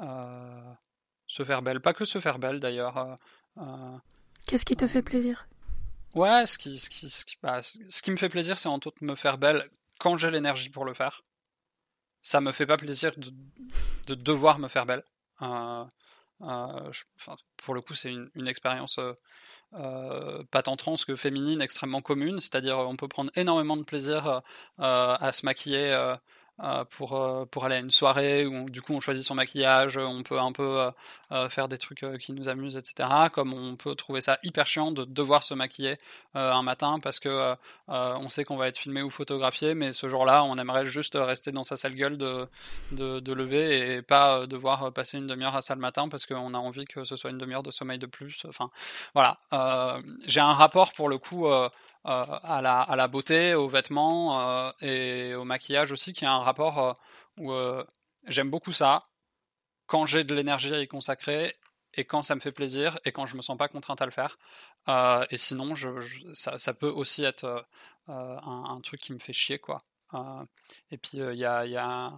[0.00, 0.72] euh,
[1.26, 1.80] se faire belle.
[1.80, 3.18] Pas que se faire belle, d'ailleurs.
[4.46, 5.48] Qu'est-ce qui te fait plaisir?
[6.14, 8.78] Ouais, ce qui, ce qui, ce qui, bah, ce qui me fait plaisir, c'est en
[8.78, 11.24] tout me faire belle quand j'ai l'énergie pour le faire.
[12.22, 13.32] Ça me fait pas plaisir de,
[14.06, 15.02] de devoir me faire belle.
[17.56, 18.98] pour le coup, c'est une, une expérience
[19.72, 24.42] pas tant trans que féminine extrêmement commune, c'est-à-dire on peut prendre énormément de plaisir
[24.78, 26.14] à se maquiller euh,
[26.90, 30.22] pour, euh, pour aller à une soirée où du coup on choisit son maquillage, on
[30.22, 30.90] peut un peu
[31.32, 33.08] euh, faire des trucs qui nous amusent, etc.
[33.32, 35.96] Comme on peut trouver ça hyper chiant de devoir se maquiller
[36.34, 37.54] un matin parce que
[37.88, 41.52] on sait qu'on va être filmé ou photographié, mais ce jour-là on aimerait juste rester
[41.52, 42.48] dans sa sale gueule de,
[42.92, 46.54] de, de lever et pas devoir passer une demi-heure à ça le matin parce qu'on
[46.54, 48.46] a envie que ce soit une demi-heure de sommeil de plus.
[48.48, 48.70] Enfin
[49.14, 49.38] voilà,
[50.26, 51.68] j'ai un rapport pour le coup euh,
[52.04, 56.40] à, la, à la beauté, aux vêtements euh, et au maquillage aussi, qui a un
[56.40, 56.92] rapport euh,
[57.38, 57.52] où
[58.26, 59.02] j'aime beaucoup ça
[59.86, 61.56] quand j'ai de l'énergie à y consacrer
[61.94, 64.12] et quand ça me fait plaisir et quand je me sens pas contrainte à le
[64.12, 64.38] faire.
[65.30, 65.88] et sinon, je,
[66.34, 67.66] ça, peut aussi être
[68.08, 69.84] un, truc qui me fait chier, quoi.
[70.90, 72.10] et puis il y, a,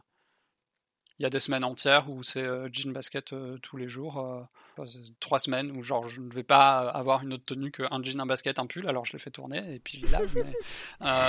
[1.21, 4.49] y, a, des semaines entières où c'est jean basket tous les jours
[5.21, 8.27] trois semaines où genre je ne vais pas avoir une autre tenue qu'un jean, un
[8.27, 10.17] basket, un pull, alors je les fais tourner et puis je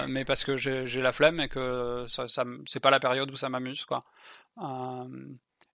[0.08, 3.32] mais, euh, parce que j'ai la flemme et que ça, ça c'est pas la période
[3.32, 4.00] où ça m'amuse quoi.
[4.62, 5.28] Euh,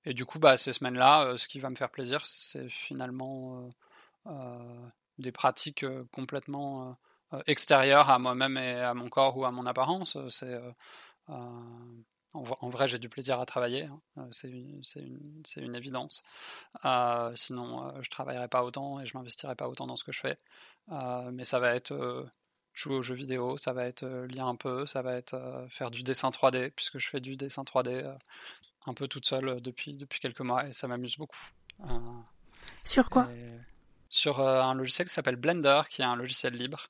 [0.05, 3.69] et du coup, bah, ces semaines-là, euh, ce qui va me faire plaisir, c'est finalement
[5.17, 6.97] des pratiques complètement
[7.47, 10.17] extérieures à moi-même et à mon corps ou à mon apparence.
[10.29, 10.59] C'est
[12.33, 14.01] en, vrai, j'ai du plaisir à travailler, hein.
[14.17, 14.49] euh, c'est
[15.61, 16.23] une, évidence.
[16.83, 20.11] Euh, sinon, euh, je travaillerai pas autant et je m'investirai pas autant dans ce que
[20.11, 20.37] je fais.
[21.31, 22.27] mais ça va être
[22.73, 26.01] jouer aux jeux vidéo, ça va être lire un peu, ça va être faire du
[26.01, 28.17] dessin 3D, puisque je fais du dessin 3D
[28.87, 31.49] un peu toute seule depuis, depuis quelques mois et ça m'amuse beaucoup.
[32.83, 33.29] Sur quoi?
[34.09, 36.89] Sur un logiciel qui s'appelle Blender, qui est un logiciel libre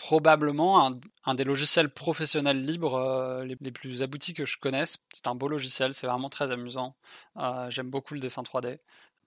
[0.00, 4.98] probablement un, des logiciels professionnels libres euh, les, plus aboutis que je connaisse.
[5.12, 6.96] C'est un beau logiciel, c'est vraiment très amusant.
[7.36, 8.78] Euh, j'aime beaucoup le dessin 3D.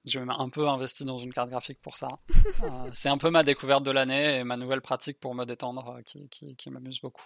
[0.05, 2.09] Je même un peu investi dans une carte graphique pour ça.
[2.63, 5.99] Euh, c'est un peu ma découverte de l'année et ma nouvelle pratique pour me détendre
[6.05, 7.24] qui, qui m'amuse beaucoup.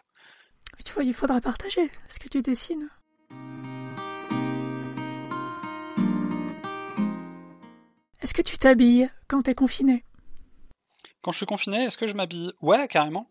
[0.84, 2.90] Tu vois, il faudra partager ce que tu dessines.
[8.22, 10.04] Est-ce que tu t'habilles quand t'es confiné?
[11.22, 12.52] Quand je suis confiné, est-ce que je m'habille?
[12.62, 13.31] Ouais, carrément.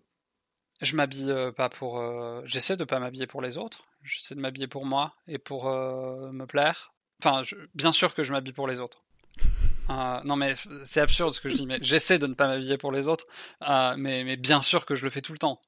[0.80, 1.98] Je m'habille euh, pas pour.
[1.98, 3.84] Euh, j'essaie de pas m'habiller pour les autres.
[4.02, 6.94] J'essaie de m'habiller pour moi et pour euh, me plaire.
[7.22, 7.42] Enfin,
[7.74, 9.02] bien sûr que je m'habille pour les autres.
[10.24, 10.54] non mais
[10.84, 13.26] c'est absurde ce que je dis, mais j'essaie de ne pas m'habiller pour les autres,
[13.60, 15.60] mais, mais, bien sûr que je le fais tout le temps.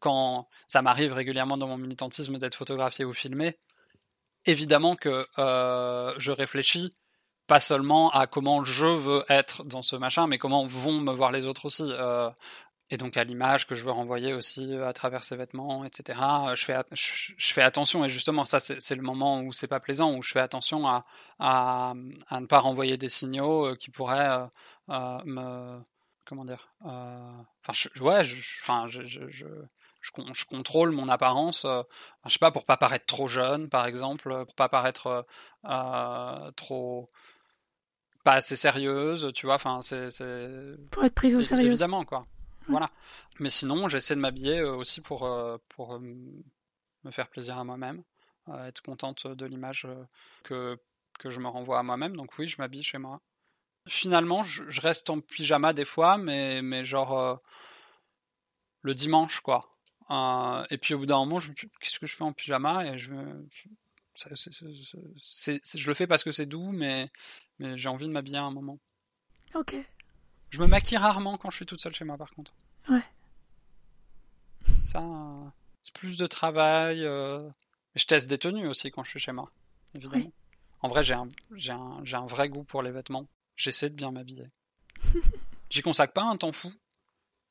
[0.00, 3.56] quand ça m'arrive régulièrement dans mon militantisme d'être photographié ou filmé,
[4.46, 6.92] évidemment que je réfléchis
[7.46, 11.32] pas seulement à comment je veux être dans ce machin, mais comment vont me voir
[11.32, 11.92] les autres aussi.
[12.92, 15.84] Euh, et donc à l'image que je veux renvoyer aussi euh, à travers ces vêtements,
[15.84, 16.20] etc.
[16.54, 20.14] Je fais, je, fais attention, et justement ça c'est le moment où c'est pas plaisant,
[20.14, 21.04] où je fais attention à,
[21.38, 21.94] à,
[22.28, 24.48] à, ne pas renvoyer des signaux euh, qui pourraient
[24.88, 25.80] me...
[26.24, 28.22] Comment dire Enfin, je, ouais,
[28.62, 29.46] enfin, je, je, je,
[30.00, 31.66] je, contrôle mon apparence,
[32.24, 35.26] je sais pas, pour pas paraître trop jeune, par exemple, pour pas paraître
[36.56, 37.10] trop
[38.24, 39.56] pas assez sérieuse, tu vois.
[39.56, 40.08] Enfin, c'est
[40.90, 41.66] pour être prise au sérieux.
[41.66, 42.24] Évidemment, quoi.
[42.68, 42.90] Voilà.
[43.40, 47.64] Mais sinon, j'essaie de m'habiller euh, aussi pour euh, pour euh, me faire plaisir à
[47.64, 48.02] moi-même,
[48.66, 49.86] être contente de l'image
[50.44, 50.78] que
[51.18, 52.16] que je me renvoie à moi-même.
[52.16, 53.20] Donc oui, je m'habille chez moi.
[53.88, 57.40] Finalement, je, reste en pyjama des fois, mais mais genre
[58.82, 59.76] le dimanche, quoi.
[60.70, 61.40] et puis au bout d'un moment,
[61.80, 62.86] qu'est-ce que je fais en pyjama?
[62.86, 63.12] Et je
[64.14, 67.10] je le fais parce que c'est doux, mais
[67.58, 68.78] mais j'ai envie de m'habiller à un moment.
[69.54, 69.76] Ok.
[70.52, 72.52] Je me maquille rarement quand je suis toute seule chez moi, par contre.
[72.90, 73.02] Ouais.
[74.84, 75.00] Ça,
[75.82, 77.04] c'est plus de travail.
[77.04, 77.48] Euh...
[77.94, 79.50] Je teste des tenues aussi quand je suis chez moi,
[79.94, 80.30] évidemment.
[80.80, 83.26] En vrai, j'ai un, j'ai un, j'ai un vrai goût pour les vêtements.
[83.56, 84.50] J'essaie de bien m'habiller.
[85.70, 86.70] J'y consacre pas un temps fou,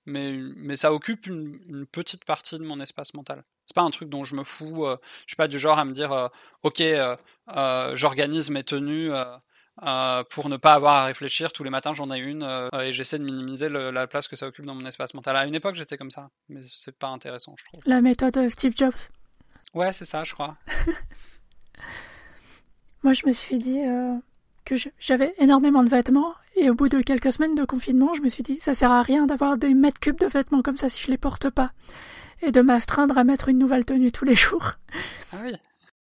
[0.05, 3.43] mais, mais ça occupe une, une, petite partie de mon espace mental.
[3.65, 4.85] C'est pas un truc dont je me fous.
[4.85, 6.27] Euh, je suis pas du genre à me dire, euh,
[6.61, 7.15] ok, euh,
[7.49, 9.11] euh, j'organise mes tenues
[9.83, 11.51] euh, pour ne pas avoir à réfléchir.
[11.51, 14.47] Tous les matins, j'en ai une euh, et j'essaie de minimiser la place que ça
[14.47, 15.35] occupe dans mon espace mental.
[15.35, 17.81] À une époque, j'étais comme ça, mais c'est pas intéressant, je trouve.
[17.85, 18.93] La méthode Steve Jobs.
[19.73, 20.57] Ouais, c'est ça, je crois.
[23.03, 24.15] Moi, je me suis dit euh,
[24.65, 28.29] que j'avais énormément de vêtements et au bout de quelques semaines de confinement, je me
[28.29, 31.01] suis dit ça sert à rien d'avoir des mètres cubes de vêtements comme ça si
[31.01, 31.71] je les porte pas
[32.41, 34.73] et de m'astreindre à mettre une nouvelle tenue tous les jours.
[35.31, 35.53] Ah oui.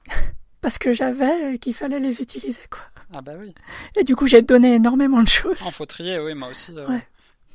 [0.62, 2.82] Parce que j'avais qu'il fallait les utiliser, quoi.
[3.14, 3.54] Ah bah oui.
[3.96, 5.62] Et du coup, j'ai donné énormément de choses.
[5.62, 6.78] En faut trier, oui, moi aussi.
[6.78, 7.00] Euh,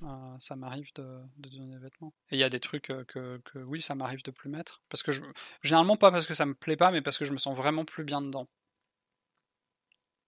[0.02, 0.06] euh,
[0.38, 2.10] ça m'arrive de, donner des vêtements.
[2.30, 4.80] Et il y a des trucs euh, que, que, oui, ça m'arrive de plus mettre.
[4.88, 5.22] Parce que je,
[5.62, 7.84] généralement pas parce que ça me plaît pas, mais parce que je me sens vraiment
[7.84, 8.48] plus bien dedans.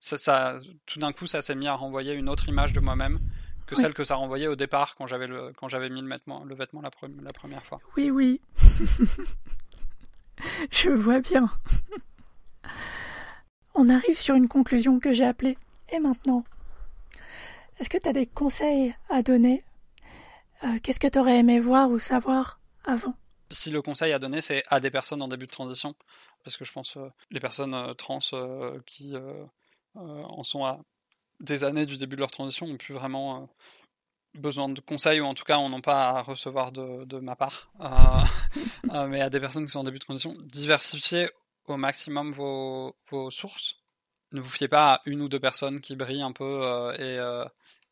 [0.01, 3.19] ça, tout d'un coup, ça s'est mis à renvoyer une autre image de moi-même
[3.67, 6.45] que celle que ça renvoyait au départ quand j'avais le quand j'avais mis le vêtement,
[6.45, 6.91] le vêtement la,
[7.23, 7.81] la première fois.
[7.97, 8.41] Oui, oui.
[10.71, 11.49] Je vois bien.
[13.75, 15.57] On arrive sur une conclusion que j'ai appelée.
[15.91, 16.45] Et maintenant
[17.79, 19.65] Est-ce que tu as des conseils à donner?
[20.65, 23.15] Euh, Qu'est-ce que tu aurais aimé voir ou savoir avant?
[23.51, 25.95] Si le conseil à donner, c'est à des personnes en début de transition,
[26.45, 28.21] parce que je pense euh, les personnes euh, trans
[28.87, 29.15] qui
[29.95, 30.81] en sont à
[31.41, 33.51] des années du début de leur transition ont plus vraiment
[34.35, 37.71] besoin de conseils ou en tout cas on n'ont pas à recevoir de, ma part.
[39.09, 41.29] mais à des personnes qui sont en début de transition, diversifiez
[41.67, 43.77] au maximum vos, vos, sources.
[44.33, 47.19] Ne vous fiez pas à une ou deux personnes qui brillent un peu euh, et,
[47.19, 47.45] euh,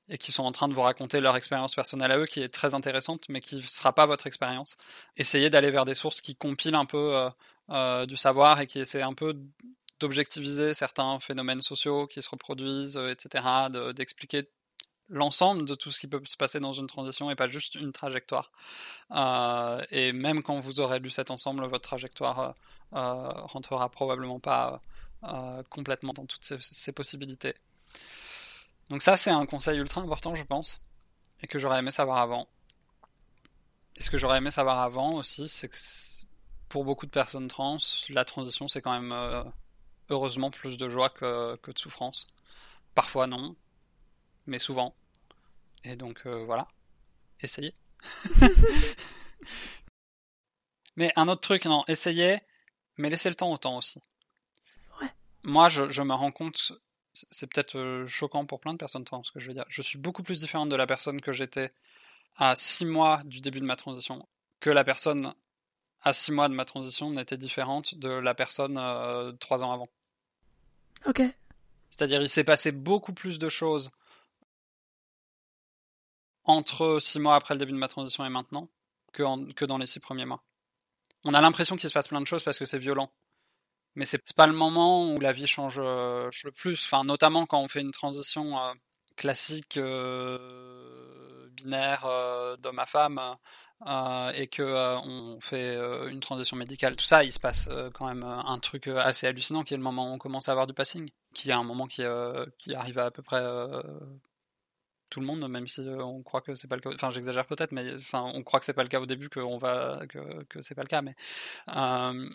[0.09, 2.49] et, qui sont en train de vous raconter leur expérience personnelle à eux, qui est
[2.49, 4.77] très intéressante, mais qui ne sera pas votre expérience.
[5.17, 7.31] Essayez d'aller vers des sources qui compilent un peu
[7.71, 9.37] euh, du savoir et qui essaient un peu
[10.01, 13.45] d'objectiviser certains phénomènes sociaux qui se reproduisent, etc.,
[13.95, 14.49] d'expliquer
[15.11, 17.93] l'ensemble de tout ce qui peut se passer dans une transition et pas juste une
[17.93, 18.51] trajectoire.
[19.11, 22.53] Euh, et même quand vous aurez lu cet ensemble, votre trajectoire euh,
[22.95, 24.81] euh rentrera probablement pas
[25.69, 27.55] complètement dans toutes ces, possibilités.
[28.89, 30.83] Donc ça, c'est un conseil ultra important, je pense,
[31.43, 32.49] et que j'aurais aimé savoir avant.
[33.97, 35.77] Et ce que j'aurais aimé savoir avant aussi, c'est que
[36.71, 37.77] pour beaucoup de personnes trans,
[38.09, 39.53] la transition, c'est quand même
[40.09, 42.27] heureusement plus de joie que de souffrance.
[42.95, 43.57] Parfois non,
[44.47, 44.95] mais souvent.
[45.85, 46.67] Et donc euh, voilà,
[47.43, 47.75] essayez.
[50.97, 52.39] mais un autre truc, non, essayez,
[52.99, 54.03] mais laissez le temps au temps aussi.
[55.01, 55.09] Ouais.
[55.45, 56.73] Moi, je, je me rends compte,
[57.31, 59.65] c'est peut-être euh, choquant pour plein de personnes ce que je veux dire.
[59.69, 61.73] Je suis beaucoup plus différente de la personne que j'étais
[62.37, 64.27] à 6 mois du début de ma transition
[64.61, 65.35] que la personne
[66.03, 69.89] à 6 mois de ma transition n'était différente de la personne euh, 3 ans avant.
[71.07, 71.23] Ok.
[71.89, 73.91] C'est-à-dire, il s'est passé beaucoup plus de choses
[76.51, 78.69] entre six mois après le début de ma transition et maintenant
[79.13, 80.43] que, dans les six premiers mois.
[81.25, 83.11] On a l'impression qu'il se passe plein de choses parce que c'est violent.
[83.97, 86.85] Mais c'est pas le moment où la vie change euh, le plus.
[86.85, 88.73] Enfin, notamment quand on fait une transition euh,
[89.17, 92.09] classique, euh, binaire,
[92.59, 93.21] d'homme à femme,
[94.35, 95.75] et que on fait
[96.11, 96.97] une transition médicale.
[96.97, 100.11] Tout ça, il se passe quand même un truc assez hallucinant qui est le moment
[100.11, 103.23] où on commence à avoir du passing, qui est un moment qui, arrive à peu
[103.23, 103.43] près
[105.11, 106.91] tout le monde, même si euh, on croit que c'est pas le cas.
[106.95, 109.59] Enfin, j'exagère peut-être, mais enfin, on croit que c'est pas le cas au début, qu'on
[109.59, 111.15] va, que, que c'est pas le cas, mais
[111.69, 112.29] euh,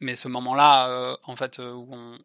[0.00, 2.18] mais ce moment-là, euh, en fait, où, on,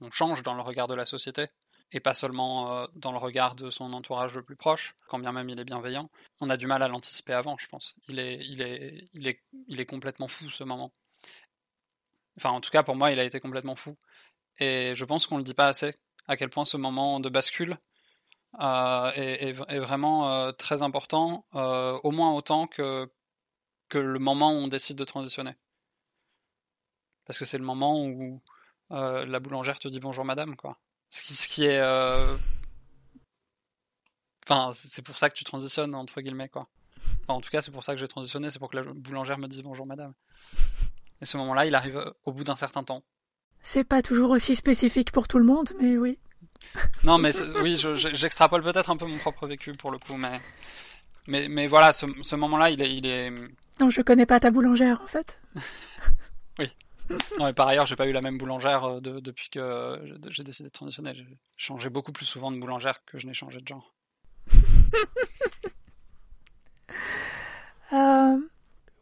[0.00, 1.46] on, change dans le regard de la société
[1.92, 5.48] et pas seulement dans le regard de son entourage le plus proche, quand bien même
[5.48, 6.08] il est bienveillant,
[6.40, 7.96] on a du mal à l'anticiper avant, je pense.
[8.08, 10.92] Il est, il est, il est, il est complètement fou ce moment.
[12.36, 13.96] Enfin, en tout cas, pour moi, il a été complètement fou.
[14.60, 15.94] Et je pense qu'on le dit pas assez,
[16.28, 17.76] à quel point ce moment de bascule
[18.58, 23.08] euh, est, vraiment euh, très important, euh, au moins autant que,
[23.88, 25.54] que le moment où on décide de transitionner.
[27.26, 28.42] Parce que c'est le moment où
[28.90, 30.80] la boulangère te dit bonjour madame, quoi.
[31.10, 31.80] Ce qui, ce qui est...
[34.44, 36.68] Enfin, c'est pour ça que tu transitionnes, entre guillemets, quoi.
[37.28, 39.46] en tout cas, c'est pour ça que j'ai transitionné, c'est pour que la boulangère me
[39.46, 40.12] dise bonjour madame.
[41.20, 43.04] Et ce moment-là, il arrive au bout d'un certain temps.
[43.62, 46.18] C'est pas toujours aussi spécifique pour tout le monde, mais oui.
[47.04, 47.30] Non, mais
[47.62, 47.80] oui,
[48.12, 50.40] j'extrapole peut-être un peu mon propre vécu pour le coup, mais
[51.26, 53.30] mais, mais voilà, ce, ce moment-là, il est, il est.
[53.78, 55.38] Non, je connais pas ta boulangère en fait.
[56.58, 56.70] oui.
[57.38, 60.68] Non, et par ailleurs, j'ai pas eu la même boulangère euh, depuis que j'ai décidé
[60.68, 61.14] de transitionner.
[61.14, 63.94] J'ai changé beaucoup plus souvent de boulangère que je n'ai changé de genre.
[67.92, 68.36] euh,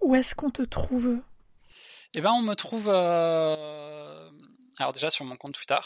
[0.00, 1.18] où est-ce qu'on te trouve?
[2.14, 2.88] Eh ben, on me trouve.
[2.88, 4.30] Euh...
[4.78, 5.78] Alors déjà sur mon compte Twitter, euh,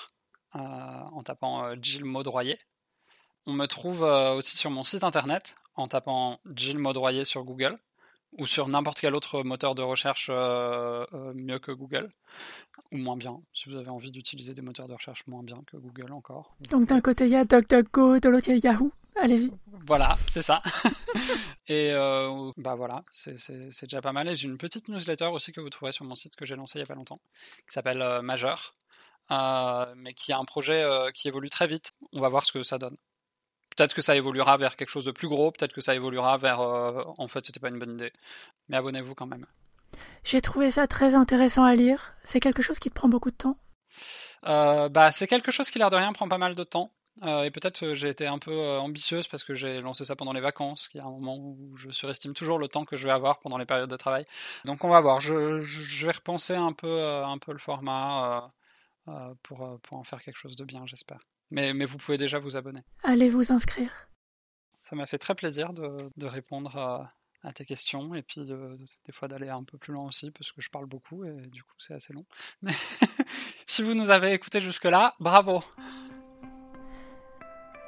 [0.55, 2.59] en tapant euh, Gilles Maudroyer.
[3.47, 7.79] On me trouve euh, aussi sur mon site internet en tapant Gilles Maudroyer sur Google
[8.39, 12.11] ou sur n'importe quel autre moteur de recherche mieux que Google,
[12.91, 15.77] ou moins bien, si vous avez envie d'utiliser des moteurs de recherche moins bien que
[15.77, 16.57] Google encore.
[16.71, 19.53] Donc d'un côté il y a DuckDuckGo, de l'autre il y a Yahoo, allez-y.
[19.87, 20.63] Voilà, c'est ça.
[21.69, 21.93] et
[22.57, 23.37] bah voilà, c'est
[23.83, 24.27] déjà pas mal.
[24.31, 26.79] Et j'ai une petite newsletter aussi que vous trouverez sur mon site que j'ai lancé
[26.79, 27.19] il y a pas longtemps,
[27.69, 28.82] qui s'appelle Majeur, euh,
[29.31, 31.93] mais qui a un projet euh, qui évolue très vite.
[32.13, 32.97] On va voir ce que ça donne.
[33.77, 36.61] Peut-être que ça évoluera vers quelque chose de plus gros, peut-être que ça évoluera vers
[36.61, 38.13] euh, en fait c'était pas une bonne idée.
[38.69, 39.47] Mais abonnez-vous quand même.
[40.25, 42.15] J'ai trouvé ça très intéressant à lire.
[42.25, 43.57] C'est quelque chose qui te prend beaucoup de temps?
[44.43, 46.91] Bah, C'est quelque chose qui, l'air de rien, prend pas mal de temps.
[47.23, 50.89] et peut-être j'ai été un peu ambitieuse parce que j'ai lancé ça pendant les vacances,
[50.89, 53.59] qui est un moment où je surestime toujours le temps que je vais avoir pendant
[53.59, 54.25] les périodes de travail.
[54.65, 55.21] Donc on va voir.
[55.21, 58.49] Je, je vais repenser un peu, un peu le format
[59.43, 61.19] pour, pour en faire quelque chose de bien, j'espère.
[61.51, 62.81] Mais, mais vous pouvez déjà vous abonner.
[63.03, 63.91] Allez vous inscrire.
[64.81, 68.79] Ça m'a fait très plaisir de, de répondre à, à, tes questions et puis de,
[69.07, 71.63] des fois d'aller un peu plus loin aussi parce que je parle beaucoup et du
[71.63, 72.25] coup c'est assez long.
[72.63, 72.73] Mais
[73.67, 75.63] si vous nous avez écouté jusque-là, bravo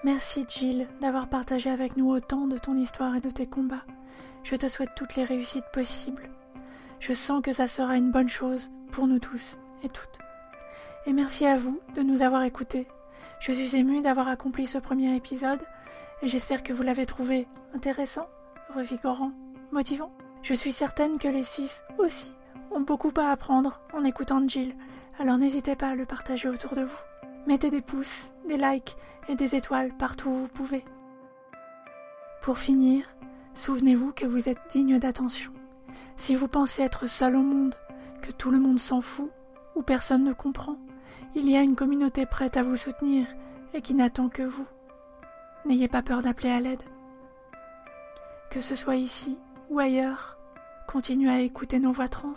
[0.05, 3.87] Merci Jill d'avoir partagé avec nous autant de ton histoire et de tes combats.
[4.45, 6.29] Je te souhaite toutes les réussites possibles.
[7.01, 10.19] Je sens que ça sera une bonne chose pour nous tous et toutes.
[11.07, 12.89] Et merci à vous de nous avoir écoutés.
[13.39, 15.61] Je suis émue d'avoir accompli ce premier épisode
[16.23, 18.27] et j'espère que vous l'avez trouvé intéressant,
[18.75, 19.33] revigorant,
[19.71, 20.11] motivant.
[20.43, 22.35] Je suis certaine que les six aussi
[22.71, 24.75] ont beaucoup à apprendre en écoutant Jill,
[25.19, 27.01] alors n'hésitez pas à le partager autour de vous.
[27.47, 28.97] Mettez des pouces, des likes
[29.29, 30.85] et des étoiles partout où vous pouvez.
[32.41, 33.05] Pour finir,
[33.53, 35.53] souvenez-vous que vous êtes digne d'attention.
[36.17, 37.75] Si vous pensez être seul au monde,
[38.23, 39.31] que tout le monde s'en fout
[39.75, 40.77] ou personne ne comprend,
[41.35, 43.27] il y a une communauté prête à vous soutenir
[43.73, 44.67] et qui n'attend que vous.
[45.67, 46.83] N'ayez pas peur d'appeler à l'aide.
[48.51, 49.39] Que ce soit ici
[49.71, 50.39] ou ailleurs,
[50.87, 52.35] continuez à écouter nos voix trans.